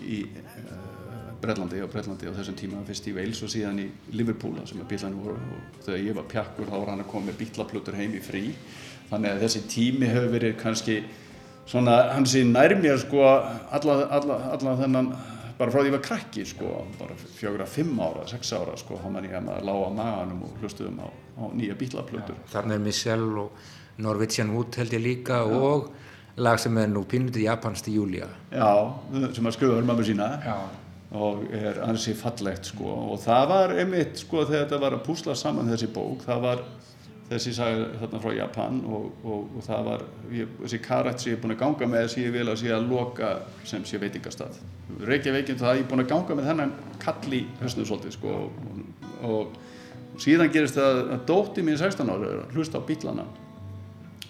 [0.02, 4.58] í uh, Brellandi, á Brellandi á þessum tíma fyrst í Wales og síðan í Liverpool
[4.66, 7.44] sem að bílarnir voru og þegar ég var pjakkur þá var hann að koma með
[7.44, 8.48] bílaplutur heim í frí
[9.12, 11.04] þannig að þessi tími hefur verið kannski
[11.66, 15.12] svona hans í nærmjör sko alla, alla, alla þennan
[15.58, 19.08] bara frá því ég var krakki sko, bara fjögra, fimm ára, sex ára sko, þá
[19.14, 22.38] man ég að maður lága maganum og hlustuðum á, á nýja bílaplötur.
[22.50, 25.52] Þarna er Michelle og Norwegian Wood held ég líka Já.
[25.52, 25.90] og
[26.42, 28.30] lag sem er nú pínutið japanst í Júlia.
[28.50, 28.72] Já,
[29.36, 30.56] sem að skrifa um mamma sína Já.
[31.12, 35.36] og er ansi fallegt sko og það var einmitt sko þegar þetta var að púsla
[35.36, 36.64] saman þessi bók, það var
[37.32, 41.38] þessi sagði þarna frá Japan og, og, og það var, ég, þessi karætt sem ég
[41.38, 43.32] er búin að ganga með sem ég vil að sé að loka
[43.68, 44.58] sem sé veitingastað.
[45.08, 48.82] Reykjavíkinn það ég er búin að ganga með þennan kall í höstnum svolítið sko og,
[49.28, 53.26] og síðan gerist það að dótti mín 16 ára hlusta á bílana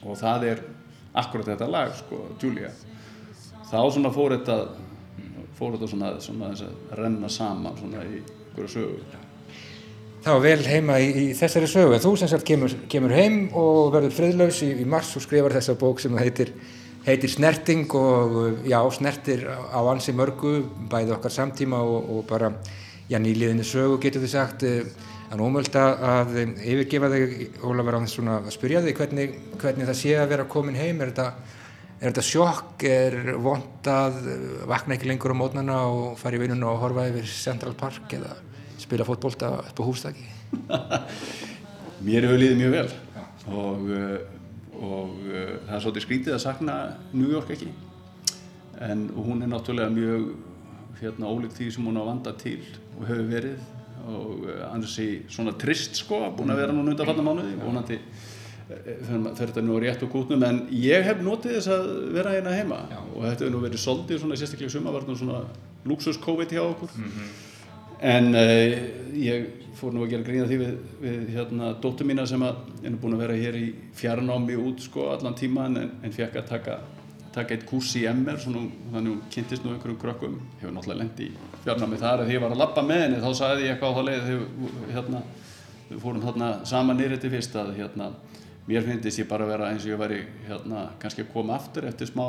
[0.03, 0.63] og það er
[1.19, 2.71] akkurat þetta lag sko, Julia.
[3.69, 4.57] Þá svona fór þetta,
[5.59, 9.23] fór þetta svona, svona, að renna saman svona í einhverju sögu.
[10.23, 13.89] Var vel heima í, í þessari sögu, en þú sem sagt kemur, kemur heim og
[13.91, 16.53] verður friðlaus í, í mars og skrifar þessa bók sem heitir,
[17.03, 20.61] heitir Snerting og já, snertir á ansi mörgu,
[20.93, 22.53] bæði okkar samtíma og, og bara,
[23.11, 27.35] já, nýliðinni sögu getur þið sagt, en ómöld að yfirgefa þig,
[27.67, 31.59] Ólafur, að spyrja þig hvernig, hvernig það sé að vera komin heim, er þetta,
[31.99, 34.23] er þetta sjokk, er vond að
[34.71, 38.39] vakna ekki lengur á mótnana og fara í vinnuna og horfa yfir Central Park eða
[38.93, 40.25] spila fótbolta upp á húsdagi?
[42.05, 42.89] Mér hefur liðið mjög vel
[43.49, 43.87] og,
[44.77, 46.75] og það er svolítið skrítið að sakna
[47.15, 47.71] New York ekki
[48.85, 50.27] en hún er náttúrulega mjög
[50.99, 52.59] hérna ólíkt því sem hún á vanda til
[52.99, 53.63] og hefur verið
[54.13, 57.97] og ansi svona trist sko, búin að vera núna undan falla mánuði vonandi
[58.69, 62.83] fer þetta nú rétt og gútnum en ég hef notið þess að vera hérna heima
[62.93, 63.01] Já.
[63.01, 65.41] og þetta hefur nú verið soldið svona sérstaklega suma var svona
[65.89, 67.33] luxus-covid hjá okkur mm -hmm.
[68.03, 68.73] En uh,
[69.15, 69.45] ég
[69.79, 73.15] fór nú að gera grína því við, við hérna, dóttur mína sem að er búin
[73.17, 76.77] að vera hér í fjarnámi út sko allan tíman en, en fekk að taka,
[77.35, 80.37] taka eitt kurs í MR svona, þannig hún kynntist nú einhverjum krökkum.
[80.61, 83.67] Hefur náttúrulega lendi í fjarnámi þar þegar ég var að lappa með henni þá sagði
[83.67, 85.23] ég eitthvað á það leið þegar hérna,
[85.93, 88.11] við fórum þarna saman nýrið til fyrst að hérna,
[88.67, 91.87] mér finnist ég bara að vera eins og ég væri hérna, kannski að koma aftur
[91.91, 92.27] eftir smá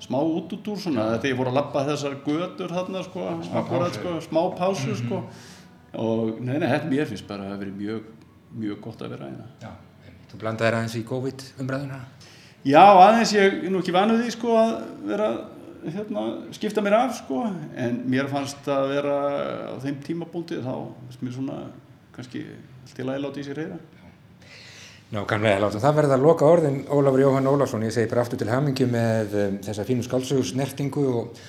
[0.00, 3.60] smá út út úr svona þegar ég fór að lappa þessar götur þarna sko, smá
[3.70, 3.94] pásu.
[3.96, 5.06] sko, smá pásu mm -hmm.
[5.06, 5.22] sko.
[5.96, 8.02] Og neina, þetta mér finnst bara að það hefur verið mjög,
[8.52, 9.46] mjög gott að vera hérna.
[9.62, 9.70] Já,
[10.30, 12.00] þú blandaði aðeins í COVID umræðuna?
[12.64, 14.72] Já, aðeins ég er nú ekki vanuð því sko að
[15.06, 15.28] vera
[15.86, 17.46] hérna, skipta mér af sko.
[17.76, 19.16] En mér fannst að vera
[19.72, 20.74] á þeim tímabúndi þá
[21.06, 21.58] finnst mér svona
[22.12, 22.44] kannski
[22.84, 23.78] allt í lagi láti í sig reyða
[25.14, 28.48] Nákvæmlega, látum það verða að loka orðin Ólafur Jóhann Ólafsson, ég segi bara aftur til
[28.50, 31.42] hamingju með um, þessa fínu skálsugur snertingu og,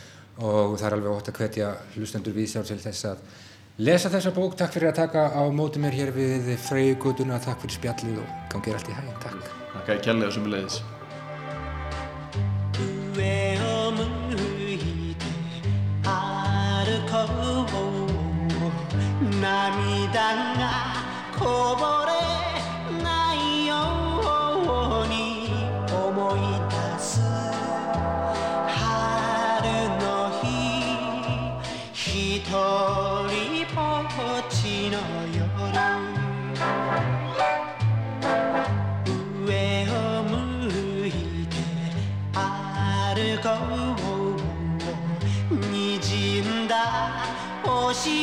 [0.44, 3.24] og það er alveg ótt að hvetja hlustendur vísjár til þess að
[3.88, 4.54] lesa þessa bók.
[4.60, 8.78] Takk fyrir að taka á móti mér hér við Freyjugutuna, takk fyrir spjallið og gangið
[8.78, 9.10] allt í hæg.
[9.26, 9.50] Takk.
[9.74, 10.80] Takk að ég sem er leiðis.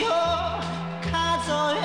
[0.04, 0.08] を
[1.12, 1.83] 数え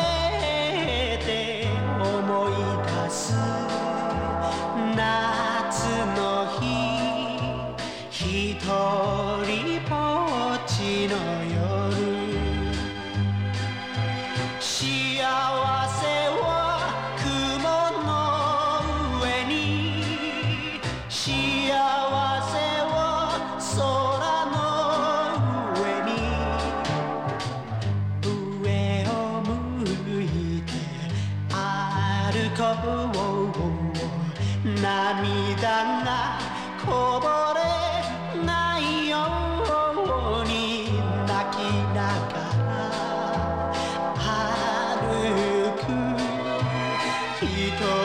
[47.40, 47.99] Quito.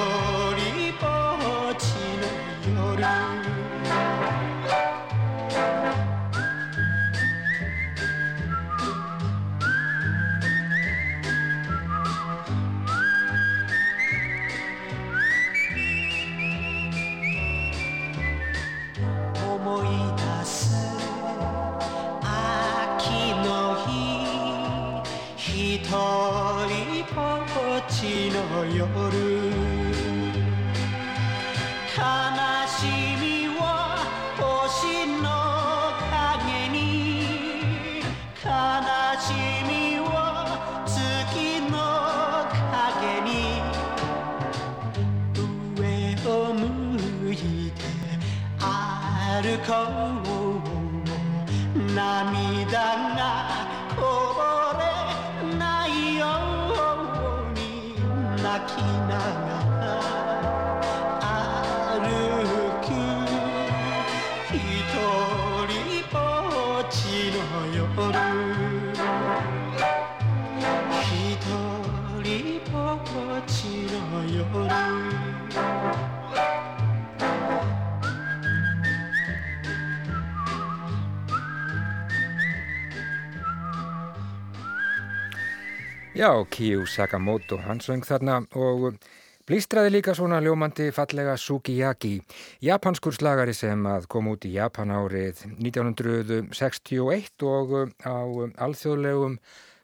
[86.15, 89.01] Já, Kiyu Sakamoto, hann söng þarna og
[89.49, 92.21] blístraði líka svona ljómandi fallega Sukiyaki,
[92.63, 97.75] japanskur slagari sem að kom út í Japan árið 1961 og
[98.07, 98.23] á
[98.63, 99.41] alþjóðlegum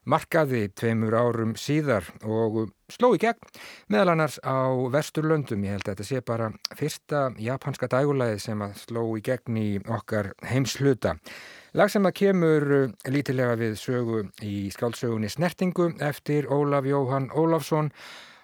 [0.07, 3.43] markaði tveimur árum síðar og sló í gegn
[3.91, 5.67] meðal annars á Vesturlöndum.
[5.67, 9.71] Ég held að þetta sé bara fyrsta japanska dægulæði sem að sló í gegn í
[9.83, 11.19] okkar heimsluta.
[11.79, 12.65] Lag sem að kemur
[13.15, 17.93] lítilega við sögu í skálsögunni Snertingu eftir Ólaf Jóhann Ólafsson.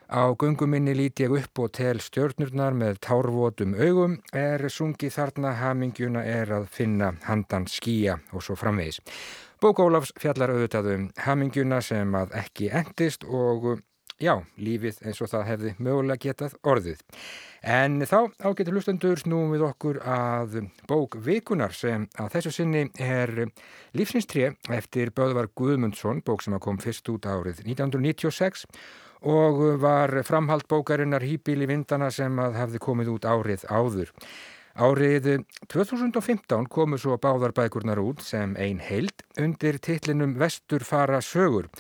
[0.07, 6.23] Á gunguminni líti ég upp og tel stjörnurnar með tárvotum augum er sungið þarna hamingjuna
[6.23, 9.01] er að finna handan skýja og svo framvegis.
[9.59, 13.81] Bók Ólafs fjallar auðvitað um hamingjuna sem að ekki endist og
[14.23, 17.03] já, lífið eins og það hefði mögulega getað orðið.
[17.67, 23.33] En þá ágetur hlustendur snúum við okkur að bók Vikunar sem að þessu sinni er
[23.97, 28.67] Lífsins 3 eftir Böðvar Guðmundsson, bók sem kom fyrst út árið 1996
[29.27, 34.13] og var framhald bókarinnar Hýbíl í vindana sem að hefði komið út árið áður.
[34.77, 35.29] Árið
[35.73, 41.71] 2015 komu svo báðar bækurnar út sem ein heild undir titlinum Vestur fara sögur.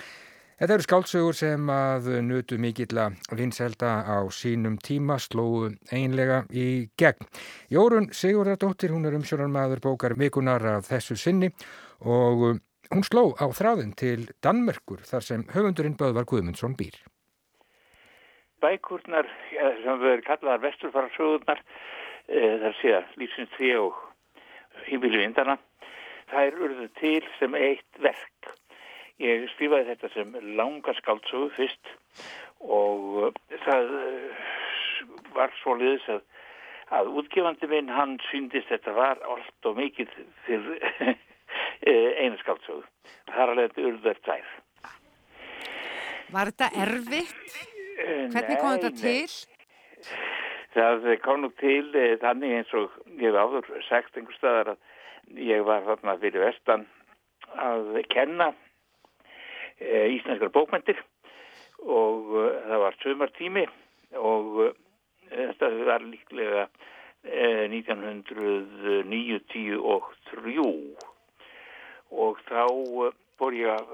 [0.56, 7.28] Þetta eru skáldsögur sem að nutu mikilla vinselda á sínum tíma slóu einlega í gegn.
[7.68, 11.52] Jórun Sigurðardóttir, hún er umsjónarmaður bókar vikunar af þessu sinni
[12.00, 12.56] og
[12.88, 16.96] hún sló á þráðin til Danmerkur þar sem höfundurinn Böðvar Guðmundsson býr.
[18.64, 21.64] Bækurnar sem verður kallaðar vesturfara sögurnar
[22.32, 24.04] þar sé að lífsins því og
[24.88, 25.60] hýmbilu vindana
[26.32, 28.56] er urðu til sem eitt verk
[29.22, 31.92] ég skrifaði þetta sem langa skáldsögu fyrst
[32.60, 33.92] og það
[35.36, 36.24] var svo liðis að
[36.94, 40.12] að útgefandi minn hann syndist þetta var allt og mikið
[40.46, 40.84] fyrir
[42.22, 42.84] einu skáldsögu
[43.32, 44.54] það er alveg urður tvær
[46.26, 47.58] Var þetta erfitt?
[48.34, 50.08] Hvernig kom þetta til?
[50.74, 55.38] Það kom nú til eh, þannig eins og ég hef áður sagt einhver staðar að
[55.46, 56.84] ég var þarna fyrir vestan
[57.62, 58.50] að kenna
[59.80, 60.98] íslenskar bókmyndir
[61.84, 63.64] og e, það var sömartími
[64.16, 64.68] og e,
[65.30, 66.62] þetta var líklega
[67.26, 70.58] 1990 og 3
[72.14, 72.62] og þá
[73.36, 73.86] bor ég að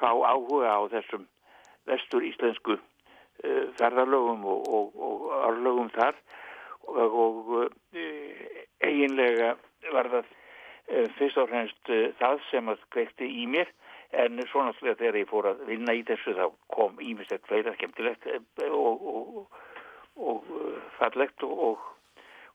[0.00, 1.24] fá áhuga á þessum
[1.86, 2.74] vestur íslensku
[3.78, 6.18] ferðarlögum og, og, og arlögum þar.
[6.90, 7.70] Og,
[8.82, 9.54] eiginlega
[9.94, 10.26] var það
[11.18, 11.84] fyrst og fremst
[12.18, 13.68] það sem að kveikti í mér
[14.16, 18.28] en svona slega þegar ég fór að vinna í þessu þá kom ímestett fleira skemmtilegt
[18.70, 19.48] og,
[20.16, 20.52] og
[20.98, 21.82] fallegt og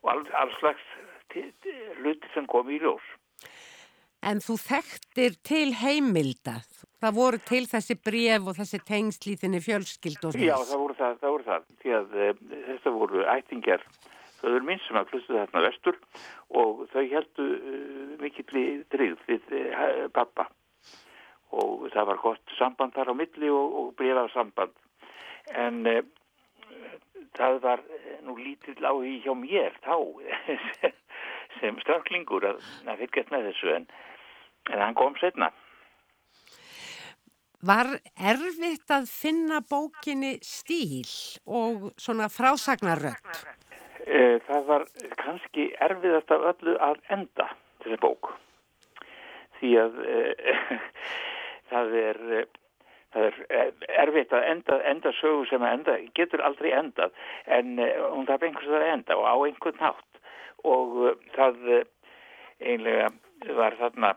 [0.09, 0.87] all, alls slags
[1.33, 3.05] hluti sem kom í ljós.
[4.23, 6.61] En þú þekktir til heimilda.
[7.03, 10.45] Það voru til þessi bref og þessi tengsl í þinni fjölskyld og svona.
[10.47, 11.65] Já, það voru það, það voru það.
[11.81, 12.27] Því að e,
[12.69, 13.83] þetta voru ættingjar
[14.39, 15.99] þauður minn sem að flustu þarna vestur
[16.61, 17.81] og þau heldu e,
[18.23, 19.63] mikill drigð við e,
[20.15, 20.47] pappa.
[21.53, 24.73] Og það var gott samband þar á milli og, og brefað samband.
[25.53, 25.83] En
[27.37, 27.83] það var
[28.25, 29.95] nú lítill á því hjá mér þá
[31.59, 33.87] sem strafklingur að, að fylgjast með þessu en
[34.71, 35.51] en hann kom setna.
[37.63, 41.07] Var erfitt að finna bókinni stíl
[41.47, 43.29] og svona frásagnarrönd?
[44.03, 44.83] Eh, Það var
[45.15, 47.47] kannski erfiðast af öllu að enda
[47.83, 48.33] þessi bók.
[49.59, 50.73] Því að uh,
[51.73, 52.59] það er, eh,
[53.13, 53.71] það er eh,
[54.05, 57.15] erfitt að enda, enda sögu sem að enda, getur aldrei endað,
[57.57, 60.21] en uh, hún þarf einhvers að enda og á einhvern nátt.
[60.63, 61.57] Og það
[62.63, 63.09] einlega
[63.57, 64.13] var þarna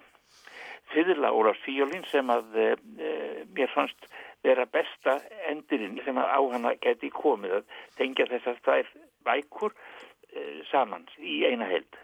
[0.92, 4.07] Fyrirla Ólafs Fíolín sem að mér fannst
[4.46, 5.18] vera besta
[5.50, 8.90] endurinn sem að á hana geti komið að tengja þessar tvær
[9.26, 11.98] bækur uh, saman í eina held.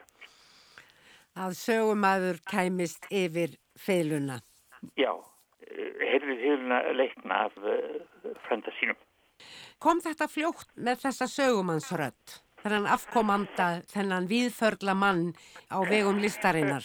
[1.38, 4.40] Að sögumadur kæmist yfir feiluna.
[4.98, 5.14] Já,
[6.02, 8.98] heyrðið hefurna leikna af uh, frænda sínum.
[9.82, 12.36] Kom þetta fljótt með þessa sögumannsrödd?
[12.62, 15.32] Þennan afkomanda, þennan viðförla mann
[15.66, 16.84] á vegum listarinnar.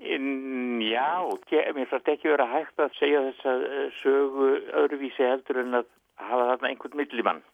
[0.00, 1.20] In, já,
[1.50, 4.48] ge- mér fannst ekki vera hægt að segja þessa uh, sögu
[4.80, 5.90] öðruvísi heldur en að
[6.20, 7.44] hafa þarna einhvern millimann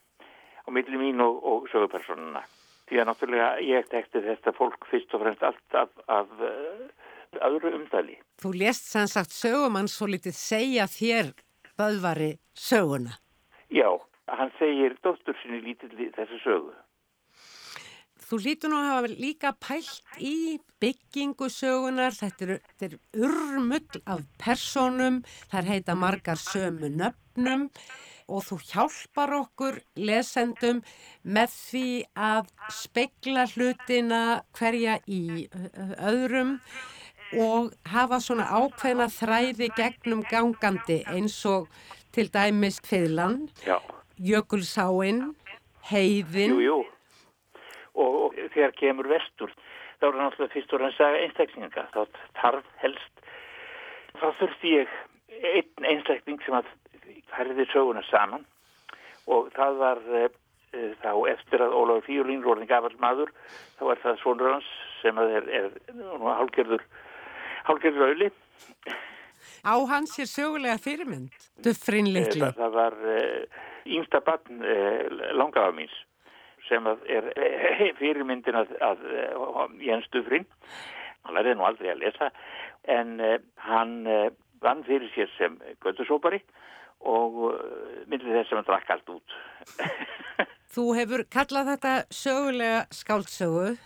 [0.63, 2.43] á milli mín og, og sögupersonuna.
[2.91, 6.31] Því að náttúrulega ég tekti þetta fólk fyrst og fremst allt af, af
[7.37, 8.19] uh, öðru umdali.
[8.43, 11.33] Þú lést sem sagt sögumann svo litið segja þér
[11.79, 13.17] böðvari söguna.
[13.71, 13.89] Já,
[14.29, 16.77] hann segir dóttur sinni lítilli þessu sögu.
[18.31, 24.23] Þú lítur nú að hafa líka pælt í byggingu sögunar, þetta eru, eru urmull af
[24.39, 25.19] personum,
[25.51, 27.67] þær heita margar sömu nöfnum
[28.31, 30.79] og þú hjálpar okkur lesendum
[31.27, 34.23] með því að spegla hlutina
[34.55, 35.49] hverja í
[35.99, 36.59] öðrum
[37.39, 41.69] og hafa svona ákveðna þræði gegnum gangandi eins og
[42.15, 43.79] til dæmis Fiðlan, Já,
[44.19, 45.35] Jökulsáin,
[45.91, 46.57] Heiðin.
[46.57, 46.79] jú, jú.
[47.95, 49.53] Og, og þegar kemur vestur,
[50.01, 51.87] þá er það náttúrulega fyrst og fremst saga einstaklinga.
[51.95, 52.01] Þá
[52.41, 53.25] þarf helst,
[54.19, 54.95] þá þurfti ég
[55.55, 56.71] einn einstakling sem að
[57.31, 58.47] færði söguna saman
[59.31, 60.25] og það var e,
[61.03, 63.31] þá eftir að Ólafur Fíolín róðin gafall maður,
[63.79, 64.71] þá er það svonur hans
[65.01, 66.19] sem að er, er nú
[67.71, 68.31] hálgerður auðli.
[69.61, 72.43] Á hans er sögulega fyrirmynd, Duffrin litli.
[72.43, 72.97] Það, það var
[73.97, 75.97] yngsta barn uh, langafa míns
[76.69, 77.29] sem að er
[78.01, 79.05] fyrirmyndin að, að
[79.85, 80.47] Jens Dufrin.
[81.25, 82.31] Hann lærði nú aldrei að lesa
[82.89, 83.19] en
[83.61, 83.95] hann
[84.65, 86.39] vann fyrir sér sem göttusópari
[87.09, 87.43] og
[88.09, 89.37] myndið þess sem hann drakk allt út.
[90.75, 93.79] Þú hefur kallað þetta sögulega skáldsögu uh,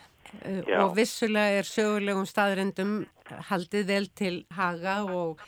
[0.42, 0.78] Já.
[0.82, 2.94] og vissulega er sögulegum staðrendum
[3.50, 5.42] haldið vel til haga og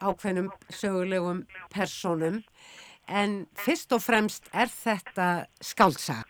[0.00, 2.42] ákveðnum sögulegum personum.
[3.08, 5.30] En fyrst og fremst er þetta
[5.64, 6.28] skáldsaga.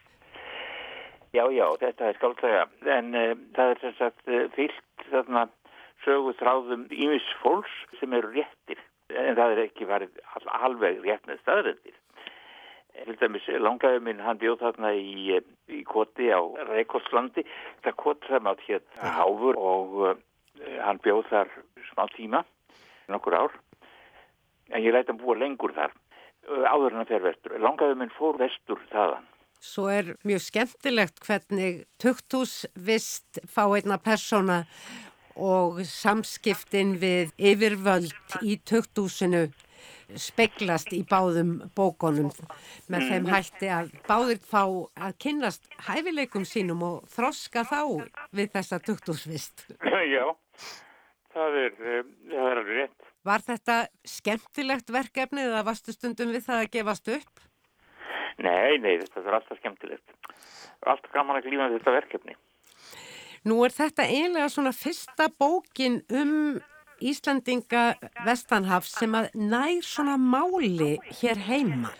[1.30, 2.62] Já, já, þetta er skáldslega.
[2.90, 5.44] En uh, það er sem sagt uh, fyllt þarna
[6.05, 8.80] sögu þráðum ímis fólks sem eru réttir.
[9.11, 11.99] En það er ekki farið al alveg rétt með staðrendir.
[12.91, 17.45] Til dæmis langaði minn, hann bjóð þarna í, eh, í koti á Reykjólslandi.
[17.84, 20.14] Það kot sem átt hér Háfur og uh,
[20.84, 21.53] hann bjóð þar
[21.91, 22.45] smá tíma,
[23.09, 23.59] nokkur ár.
[24.70, 25.95] En ég læti hann búa lengur þar,
[26.49, 27.59] uh, áður en hann fer vestur.
[27.59, 29.28] Langaði minn fór vestur þaðan.
[29.61, 34.62] Svo er mjög skemmtilegt hvernig tukthúsvist fá einna persóna
[35.36, 39.49] og samskiptin við yfirvöld í tukthúsinu
[40.18, 42.31] speglast í báðum bókonum
[42.91, 47.83] með þeim hætti að báðir fá að kynnast hæfileikum sínum og þroska þá
[48.37, 49.66] við þessa tukthúsvist.
[50.14, 50.26] Já,
[51.37, 52.03] það er, eh,
[52.33, 53.09] það er alveg rétt.
[53.31, 53.78] Var þetta
[54.09, 57.49] skemmtilegt verkefni eða varstu stundum við það að gefast upp?
[58.41, 60.14] Nei, nei, þetta er alltaf skemmtilegt.
[60.89, 62.37] Alltaf gaman að glíma þetta verkefni.
[63.49, 66.61] Nú er þetta eiginlega svona fyrsta bókin um
[67.01, 67.84] Íslandinga
[68.26, 71.92] Vestanhafs sem að nær svona máli hér heima.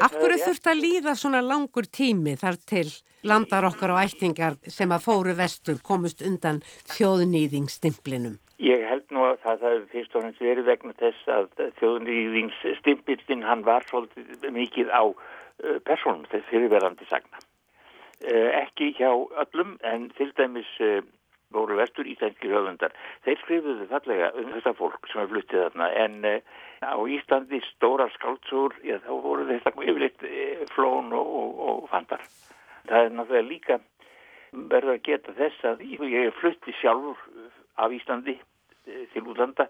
[0.00, 2.86] Akkur er þurft að líða svona langur tími þar til
[3.26, 6.62] landar okkar og ættingar sem að fóru vestur komust undan
[6.94, 8.38] þjóðnýðingstimplinum.
[8.62, 13.66] Ég held nú að það hefur fyrst og fremst verið vegna þess að þjóðnýðingsstimpillin hann
[13.66, 17.42] var svolítið mikið á uh, personum þess fyrirverandi sagna.
[18.24, 21.02] Uh, ekki hjá öllum en til dæmis uh,
[21.54, 22.94] voru vestur íslenskir höfundar.
[23.24, 28.08] Þeir skrifuðu fallega um þetta fólk sem er fluttið þarna en uh, á Íslandi stóra
[28.16, 32.24] skáldsúr, já þá voru þetta yfirleitt uh, flón og, og, og fandar.
[32.86, 33.78] Það er náttúrulega líka
[34.56, 37.18] verður að geta þess að ég flutti sjálfur
[37.82, 38.36] af Íslandi
[38.86, 39.66] eh, til útlanda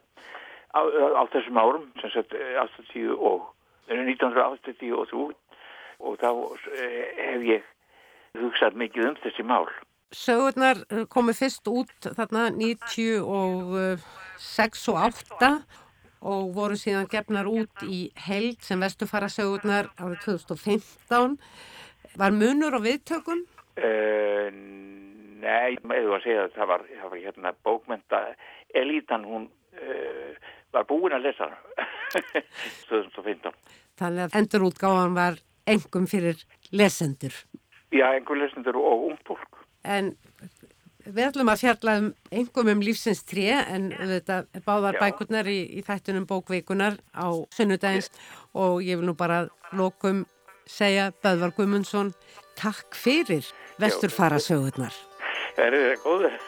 [0.77, 3.49] á, á þessum árum, sem sagt eh, 80 og
[3.89, 6.31] 1983 og þá
[6.68, 7.66] hef ég
[8.37, 9.68] hugsað mikið um þessi mál.
[10.15, 15.49] Sögurnar eh, komu fyrst út þarna 96 og 8
[16.27, 21.37] og voru síðan gefnar út í held sem vestufara sögurnar árið 2015.
[22.17, 23.45] Var munur og viðtökum?
[23.77, 24.49] Uh,
[25.43, 28.19] nei, með þú að segja að það var, það var hérna bókmenta
[28.75, 29.45] elítan, hún
[29.77, 30.33] uh,
[30.73, 31.47] var búin að lesa
[32.89, 33.53] 2015.
[34.01, 35.35] Þannig að endurútgáðan var
[35.69, 36.41] engum fyrir
[36.73, 37.35] lesendur.
[37.93, 39.56] Já, engum lesendur og ung fólk.
[39.87, 40.12] En
[41.07, 45.03] við ætlum að fjalla um engum um lífsins tré en þetta báðar Já.
[45.05, 48.11] bækurnar í, í þættunum bókveikunar á sunnudagins
[48.55, 50.24] og ég vil nú bara lokum
[50.66, 52.12] segja Böðvar Gumundsson
[52.59, 53.47] takk fyrir
[53.80, 54.95] vesturfara sögurnar.
[55.57, 56.39] Það er það góður.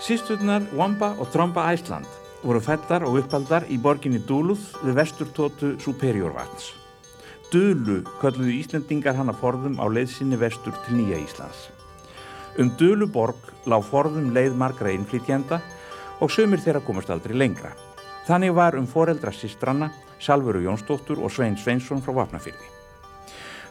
[0.00, 2.08] Sisturnar Wamba og Tromba Æsland
[2.40, 6.32] voru fættar og uppaldar í borginni Duluth við vesturtótu Superior
[7.50, 7.52] vatns.
[7.52, 11.70] Dulu kölluðu Íslendingar hana forðum á leiðsynni vestur til Nýja Íslands.
[12.58, 13.36] Um Duluborg
[13.66, 15.60] lág forðum leið margra innflytjenda
[16.20, 17.72] og sömur þeirra komast aldrei lengra.
[18.26, 19.90] Þannig var um foreldra sistranna
[20.20, 22.68] Salvuru Jónsdóttur og Svein Sveinsson frá Vapnafyrði.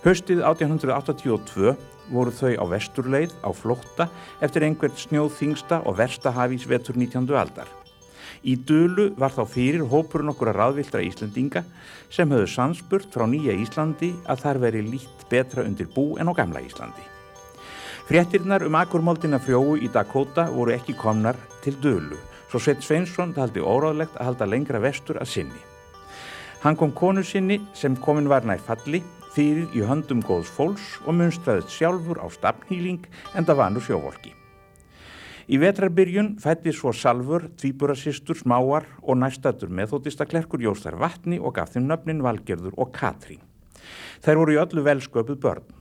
[0.04, 1.76] Höstið 1882
[2.10, 4.10] voru þau á vesturleið á flótta
[4.42, 7.28] eftir einhvert snjóð þingsta og versta hafís vetur 19.
[7.36, 7.68] aldar.
[8.48, 11.66] Í dölu var þá fyrir hópurinn okkur að ráðviltra Íslendinga
[12.14, 16.34] sem höfðu sanspurt frá nýja Íslandi að þar veri lít betra undir bú en á
[16.38, 17.04] gamla Íslandi.
[18.08, 22.18] Fréttirnar um akkurmoldina frjóu í Dakota voru ekki komnar til dölu,
[22.50, 25.62] svo Sveit Sveinsson taldi óráðlegt að halda lengra vestur að sinni.
[26.64, 29.04] Hann kom konu sinni sem komin var nær falli
[29.36, 34.39] fyrir í höndum góðs fólks og munstraðist sjálfur á stafnhýling en það vanur sjóvolki.
[35.50, 41.72] Í vetrarbyrjun fætti svo Salfur, tvíburasistur, smáar og næstatur meðþóttista klerkur Jóstar Vatni og gaf
[41.74, 43.42] þeim nöfnin Valgerður og Katrín.
[44.22, 45.72] Þær voru í öllu velsköpuð börn,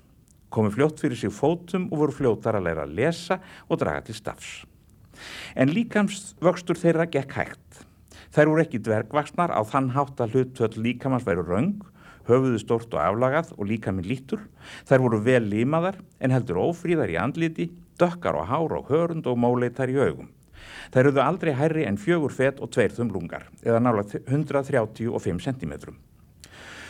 [0.48, 3.36] komu fljótt fyrir sig fótum og voru fljóttar að læra að lesa
[3.68, 4.54] og draga til stafs.
[5.52, 7.82] En líkams vöxtur þeirra gekk hægt.
[8.32, 11.84] Þær voru ekki dvergvaksnar á þann hátt að hlutvöld líkamans væru raung,
[12.24, 14.40] höfuðu stórt og aflagað og líkaminn lítur.
[14.88, 17.68] Þær voru vel límaðar en heldur ófríðar í andliti,
[18.00, 20.30] dökkar og hár og hörund og móleitar í augum.
[20.92, 25.74] Þær eruðu aldrei hærri en fjögur fet og tveir þumlungar, eða nála 135 cm.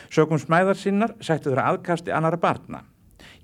[0.08, 2.84] Sökum smæðar sinnar sættu þeirra aðkasti annara barna.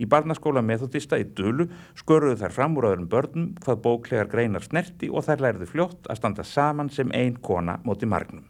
[0.00, 5.10] Í barnaskóla methodista í Dulu sköruðu þær fram úr öðrum börnum hvað bóklegar greinar snerti
[5.10, 8.46] og þær læriðu fljótt að standa saman sem ein kona móti margnum.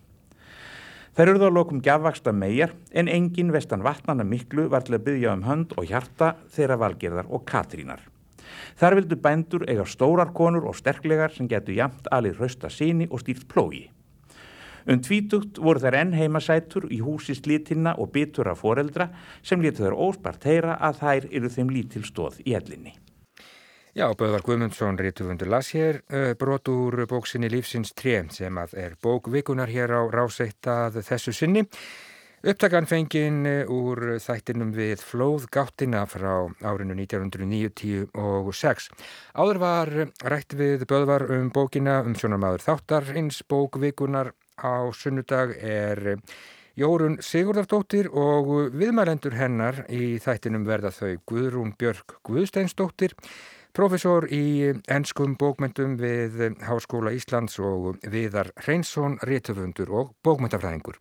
[1.15, 5.37] Þær eruðu að lokum gjafvaksta megar en engin vestan vatnana miklu var til að byggja
[5.37, 8.14] um hönd og hjarta þeirra valgerðar og Katrínar.
[8.81, 13.23] Þar vildu bændur eiga stórar konur og sterklegar sem getu jamt alið hrausta síni og
[13.25, 13.89] stýrt plógi.
[14.85, 19.09] Um tvítugt voru þær enn heimasætur í húsi slítinna og bitur af foreldra
[19.43, 22.93] sem letu þær óspart heyra að þær eru þeim lítil stóð í ellinni.
[23.95, 28.97] Já, Böðvar Guðmundsson rítufundur las hér uh, brot úr bóksinni Lífsins 3 sem að er
[28.99, 31.63] bókvikunar hér á ráseittað þessu sinni.
[32.45, 38.91] Upptakan fengin úr þættinum við flóðgáttina frá árinu 1990 og 6.
[39.33, 39.93] Áður var
[40.29, 46.19] rætt við Böðvar um bókina um sjónarmadur þáttar eins bókvikunar á sunnudag er
[46.77, 53.17] Jórun Sigurdardóttir og viðmælendur hennar í þættinum verða þau Guðrún Björk Guðsteinsdóttir
[53.73, 61.01] Profesor í ennskum bókmyndum við Háskóla Íslands og Viðar Hreinsson, réttöfundur og bókmyndafræðingur.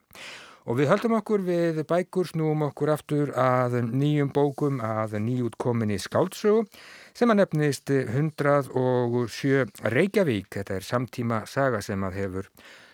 [0.63, 6.63] Og við höldum okkur við bækur, snúum okkur aftur að nýjum bókum að nýjútkominni skáldsögu
[7.11, 10.47] sem að nefnist 107 Reykjavík.
[10.55, 12.47] Þetta er samtíma saga sem að hefur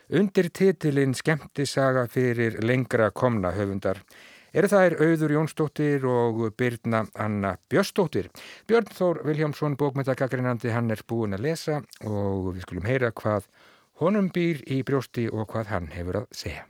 [0.09, 4.01] undir titilinn skemmtisaga fyrir lengra komna höfundar.
[4.49, 8.31] Eru þær Auður Jónsdóttir og Birna Anna Björstóttir.
[8.65, 13.45] Björn Þór Viljámsson, bókmyndagagreinandi, hann er búin að lesa og við skulum heyra hvað
[14.01, 16.68] honum býr í brjósti og hvað hann hefur að segja.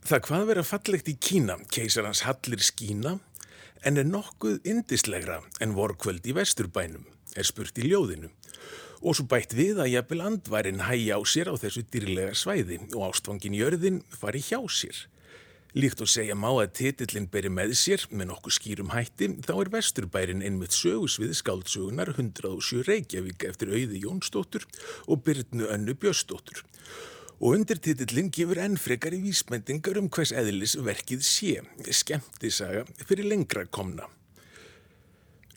[0.00, 3.18] Það hvað vera fallegt í Kína, keisarans Hallir skína,
[3.84, 7.04] en er nokkuð indislegra en vorkvöld í vesturbænum,
[7.36, 8.30] er spurt í ljóðinu.
[9.04, 13.10] Og svo bætt við að jafnvel andværin hægja á sér á þessu dýrlega svæði og
[13.10, 15.04] ástfangin jörðin fari hjá sér.
[15.76, 19.72] Líkt og segja má að titillin beri með sér með nokkuð skýrum hætti þá er
[19.76, 24.66] vesturbærin einmitt sögusvið skáldsögunar 107 Reykjavík eftir auði Jónsdóttur
[25.06, 26.64] og Byrnu Önnu Björsdóttur.
[27.40, 31.54] Og undirtitillin gefur enn frekar í vísmendingar um hvers eðlis verkið sé,
[31.88, 34.04] skemmtisaga fyrir lengra komna.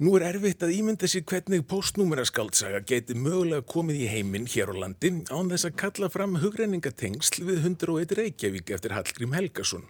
[0.04, 4.82] Nú er erfitt að ímynda sér hvernig postnúmeraskaldsaga geti mögulega komið í heiminn hér á
[4.82, 9.86] landi án þess að kalla fram hugreiningatengsl við 101 Reykjavík eftir Hallgrím Helgason.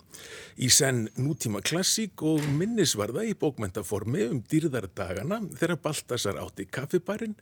[0.61, 7.33] Í senn nútíma klassík og minnisvarða í bókmentaformi um dýrðardagana þegar Baltasar átti kaffibarinn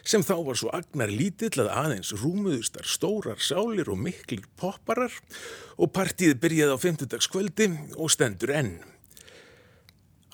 [0.00, 5.12] sem þá var svo agnar lítill að aðeins rúmuðustar stórar sálir og miklir popparar
[5.76, 7.22] og partíð byrjaði á 50.
[7.28, 8.76] kvöldi og stendur enn.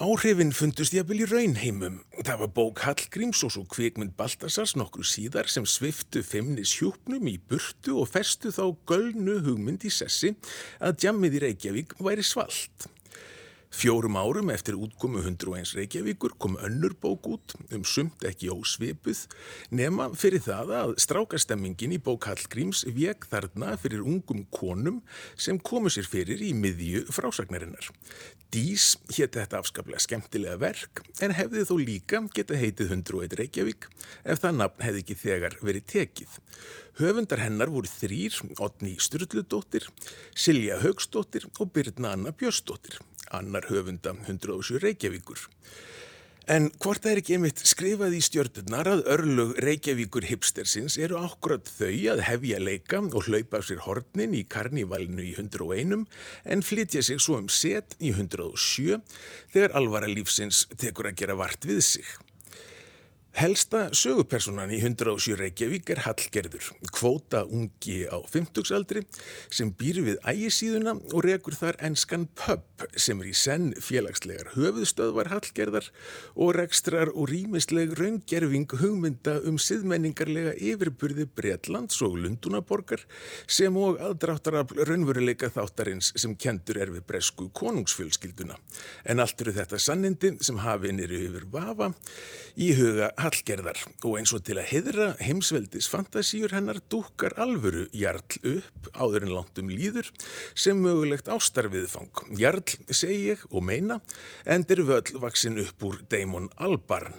[0.00, 1.98] Áhrifin fundust jafnvel í raunheimum.
[2.24, 7.34] Það var bók Hallgríms og svo kvikmynd Baltasars nokkru síðar sem sviftu femnis hjúpnum í
[7.36, 10.32] burtu og festu þá gölnu hugmynd í sessi
[10.80, 12.88] að djammið í Reykjavík væri svalt.
[13.70, 19.20] Fjórum árum eftir útkomu 101 Reykjavíkur kom önnur bók út um sumt ekki ósvipuð
[19.70, 24.98] nema fyrir það að strákastemmingin í bók Hallgríms vek þarna fyrir ungum konum
[25.38, 27.92] sem komu sér fyrir í miðju frásagnarinnar.
[28.50, 33.86] Dís hétt þetta afskaplega skemmtilega verk en hefði þó líka geta heitið 101 Reykjavík
[34.24, 36.40] ef það nafn hefði ekki þegar verið tekið.
[36.98, 39.86] Höfundar hennar voru þrýr, Otni Sturldudóttir,
[40.34, 42.98] Silja Högstóttir og Birna Anna Björstóttir
[43.30, 45.48] annar höfunda 107 Reykjavíkur.
[46.50, 51.68] En hvort það er ekki einmitt skrifað í stjórnurnar að örlug Reykjavíkur hipstersins eru ákvæmt
[51.76, 56.08] þau að hefja leika og hlaupa af sér hornin í karnívalinu í 101
[56.50, 58.98] en flytja sig svo um set í 107
[59.52, 62.10] þegar alvara lífsins tekur að gera vart við sig.
[63.30, 69.04] Helsta sögupersonan í 107 Reykjavík er Hallgerður, kvóta ungi á 50-aldri
[69.54, 72.66] sem býr við ægisíðuna og rekur þar enskan pub
[72.98, 75.86] sem er í senn félagslegar höfuðstöðvar Hallgerðar
[76.34, 83.06] og rekstrar og rýmisleg raungerfing hugmynda um siðmenningarlega yfirburði Breitlands og Lundunaborgar
[83.46, 88.58] sem og aðdráttarafl raunveruleika þáttarins sem kendur er við bresku konungsfjölskylduna.
[89.06, 91.92] En allt eru þetta sannindi sem hafinn eru yfir vafa
[92.58, 98.22] í huga Hallgerðar og eins og til að heðra heimsveldis fantasíur hennar dúkar alvöru Jarl
[98.54, 100.08] upp áður en langt um líður
[100.58, 102.24] sem mögulegt ástarfiðfang.
[102.40, 104.00] Jarl segi ég og meina
[104.48, 107.14] endur völl vaksin upp úr Deimon Albarn.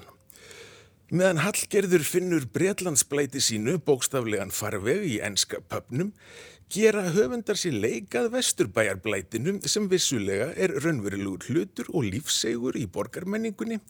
[1.12, 6.14] Meðan Hallgerður finnur Breitlandsblæti sínu bókstaflegan farveg í enska pöpnum
[6.72, 13.82] gera höfundar sér leikað vesturbæjarblætinu sem vissulega er raunverulegur hlutur og lífsegur í borgarmenningunni.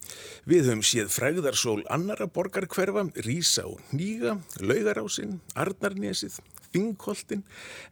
[0.49, 6.39] Við höfum séð fræðarsól annara borgarkverfa, Rísa og Nýga, Laugarásinn, Arnarnesið,
[6.71, 7.43] Þingholtin,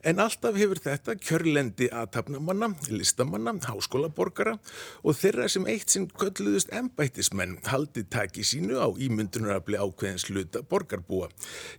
[0.08, 4.56] en alltaf hefur þetta kjörlendi aðtapnamanna, listamanna, háskólaborgara
[5.04, 11.28] og þeirra sem eitt sinn kölluðust embættismenn haldi taki sínu á ímyndunarafli ákveðins hluta borgarbúa,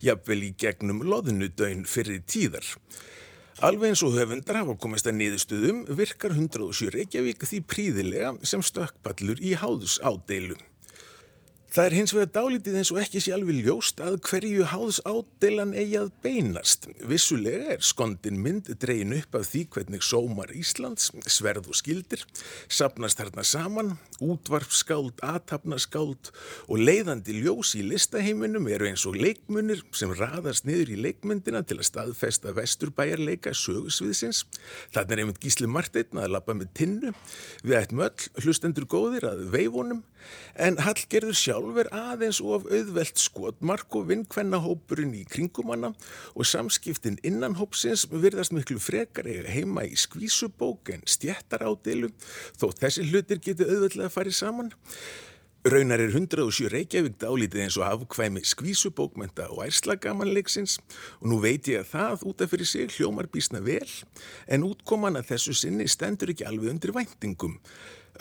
[0.05, 2.69] jafnvel í gegnum loðnudögn fyrir tíðar.
[3.61, 9.41] Alveg eins og höfundar hafa komist að niðurstuðum virkar 107 Reykjavík því príðilega sem stökkpallur
[9.45, 10.57] í háðus ádeilu.
[11.71, 15.71] Það er hins vegar dálítið eins og ekki sé alveg ljóst að hverju háðs ádeilan
[15.79, 16.89] eigi að beinast.
[17.07, 22.25] Vissulega er skondin mynd dreyin upp af því hvernig sómar Íslands, sverð og skildir,
[22.67, 26.33] sapnast þarna saman, útvarpskáld, aðtapnaskáld
[26.67, 31.79] og leiðandi ljós í listaheiminum eru eins og leikmunir sem raðast niður í leikmyndina til
[31.79, 34.43] að staðfesta vesturbæjarleika sögusviðsins.
[34.91, 37.15] Þannig er einmitt gísli Marteinn að lappa með tinnu.
[37.63, 40.03] Við ættum öll hlustendur góðir að veifunum
[40.61, 45.93] en Hallgerður sjálf er aðeins of auðvelt skotmark og vinkvennahópurinn í kringumanna
[46.35, 52.13] og samskiptin innan hópsins virðast miklu frekar eiga heima í skvísubók en stjættarádeilu
[52.61, 54.73] þó þessi hlutir getur auðveldlega að fara saman.
[55.61, 60.79] Raunar er 107 Reykjavík dálítið eins og afkvæmi skvísubókmenta og ærslagamanleiksins
[61.19, 63.91] og nú veit ég að það út af fyrir sig hljómar bísna vel
[64.49, 67.59] en útkoman að þessu sinni stendur ekki alveg undir væntingum.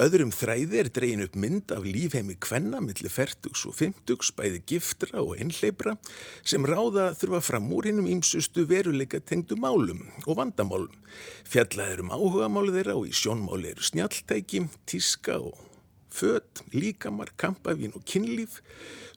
[0.03, 5.23] Öðrum þræði er dreyin upp mynd af lífheimi kvenna millir færtugs og fymtugs, bæði giftra
[5.23, 5.95] og einhleipra
[6.43, 10.99] sem ráða þurfa fram úr hinnum ímsustu veruleika tengdu málum og vandamálum.
[11.47, 15.68] Fjallaður um áhugamáli þeirra og í sjónmáli eru snjaltæki, tíska og
[16.13, 18.59] född, líkamar, kampavín og kynlíf.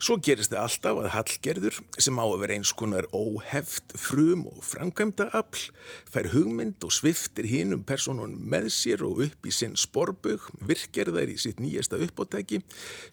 [0.02, 4.62] Svo gerist það alltaf að Hallgerður sem á að vera eins konar óheft, frum og
[4.66, 5.68] framkvæmda afl
[6.10, 11.30] fær hugmynd og sviftir hinn um personun með sér og upp í sinn sporbög, virkerðar
[11.30, 12.60] í sitt nýjasta uppáttæki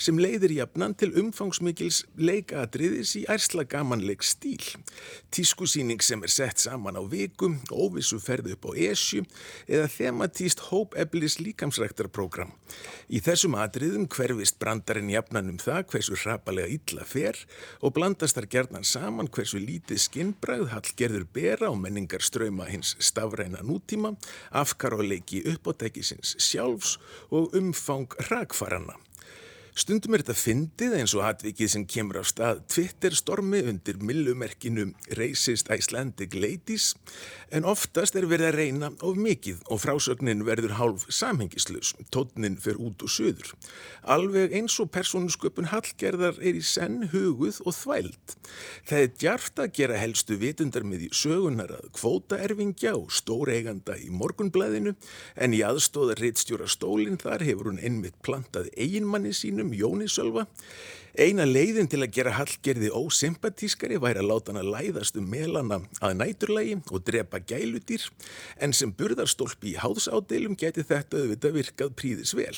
[0.02, 4.66] sem leiðir jafnan til umfangsmikils leikaadriðis í ærsla gamanleik stíl.
[5.30, 9.24] Tískusýning sem er sett saman á vikum, óvissu ferðu upp á esju
[9.70, 12.52] eða thematíst hópeblis líkamsræktarprogram.
[13.14, 17.38] Í þessum atriðum hverfist brandarinn jafnan um það hversu hrapalega illa fer
[17.86, 23.62] og blandast þar gerðnan saman hversu lítið skinnbræð hallgerður bera og menningar ströyma hins stafræna
[23.66, 24.16] nútíma,
[24.50, 26.98] afkar og leiki uppáttækisins sjálfs
[27.30, 28.98] og umfang rakfaranna.
[29.80, 35.70] Stundum er þetta fyndið eins og atvikið sem kemur á stað Twitter-stormi undir millumerkinu Racist
[35.72, 36.90] Icelandic Ladies
[37.56, 42.76] en oftast er verið að reyna of mikið og frásögnin verður hálf samhengislaus, tótnin fer
[42.76, 43.54] út og söður.
[44.04, 48.36] Alveg eins og persónusköpun Hallgerðar er í senn huguð og þvæld.
[48.84, 53.96] Það er djarft að gera helstu vitundar með í sögunar að kvóta erfingja og stóreiganda
[53.96, 54.98] í morgunblæðinu
[55.40, 60.48] en í aðstóðar reittstjóra stólinn þar hefur hún einmitt plantað eiginmanni sínum um Jóni Sölva.
[61.20, 65.80] Eina leiðin til að gera Hallgerði ósympatískari væri að láta hann að læðast um melana
[66.06, 68.06] að næturlægi og drepa gæludýr
[68.62, 72.56] en sem burðarstólpi í háðsádeilum geti þetta auðvitað virkað príðis vel.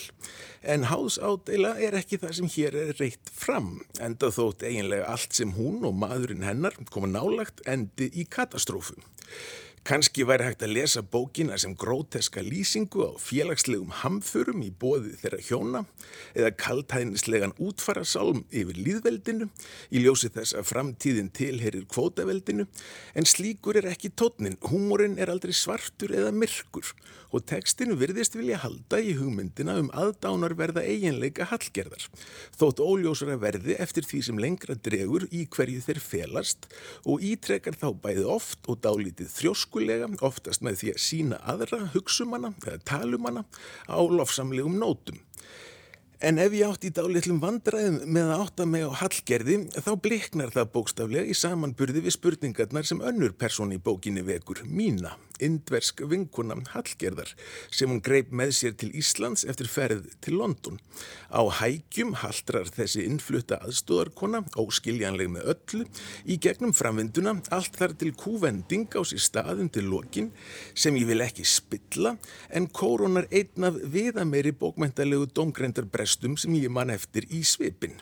[0.62, 5.56] En háðsádeila er ekki það sem hér er reitt fram enda þótt eiginlega allt sem
[5.56, 9.00] hún og maðurinn hennar koma nálagt endi í katastrófu.
[9.82, 15.40] Kanski væri hægt að lesa bókina sem gróteska lýsingu á félagslegum hamförum í bóði þeirra
[15.42, 15.80] hjóna
[16.38, 19.48] eða kaltæðnislegan útfarasálm yfir líðveldinu
[19.90, 22.68] í ljósi þess að framtíðin tilherir kvótaveldinu
[23.18, 26.86] en slíkur er ekki tótnin, húmórin er aldrei svartur eða myrkur.
[27.32, 32.04] Og tekstinu virðist vilja halda í hugmyndina um aðdánarverða eiginleika hallgerðar.
[32.60, 36.68] Þótt óljósara verði eftir því sem lengra dregur í hverju þeir felast
[37.08, 41.90] og ítrekar þá bæði oft og dálítið þrjósk lúskulega, oftast með því að sína aðra
[41.94, 43.44] hugsumanna eða talumanna
[43.88, 45.20] á lofsamlegum nótum.
[46.22, 50.52] En ef ég átt í dálitlum vandræðum með að átta mig á hallgerði, þá bliknar
[50.54, 56.58] það bókstaflega í samanburði við spurningarnar sem önnur person í bókinni vekur, mína indversk vinkuna
[56.72, 57.32] Hallgerðar
[57.72, 60.80] sem hún greip með sér til Íslands eftir ferð til London.
[61.32, 65.88] Á hægjum haldrar þessi innflutta aðstóðarkona, óskiljanleg með öllu,
[66.28, 70.32] í gegnum framvinduna allt þar til kúvending á sér staðin til lokin
[70.74, 72.16] sem ég vil ekki spilla
[72.50, 77.98] en kórunar einn af viðameiri bókmæntalegu domgrendarbrestum sem ég man eftir í svipin.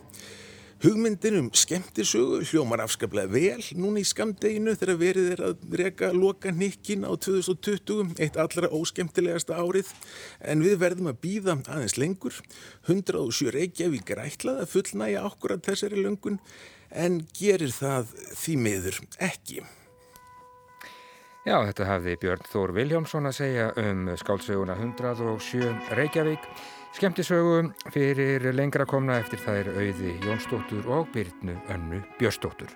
[0.79, 6.53] Hugmyndin um skemmtisögu hljómar afskaplega vel núna í skamdeginu þegar verið er að reka loka
[6.55, 9.91] nikkin á 2020, eitt allra óskemmtilegasta árið,
[10.39, 12.39] en við verðum að býða aðeins lengur.
[12.87, 16.39] 107 Reykjavík er ætlað að fullnæja okkur að þessari löngun,
[16.95, 19.67] en gerir það því miður ekki.
[21.43, 26.51] Já, þetta hafði Björn Þór Viljámsson að segja um skálsöguna 107 Reykjavík.
[26.95, 32.73] Skemtisögu fyrir lengra komna eftir það er auði Jónsdóttur og Byrnu Önnu Björsdóttur.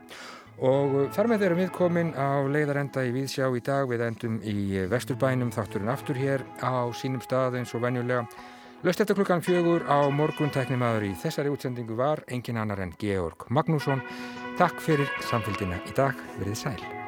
[0.62, 3.90] Og þar með erum við komin á leiðarenda í Víðsjá í dag.
[3.90, 8.28] Við endum í Vesturbænum þátturinn aftur hér á sínum stað eins og venjulega.
[8.84, 13.48] Löst eftir klukkan fjögur á morgun teknimaður í þessari útsendingu var engin annar en Georg
[13.50, 14.04] Magnússon.
[14.60, 16.20] Takk fyrir samfélgina í dag.
[16.38, 17.03] Verðið sæl.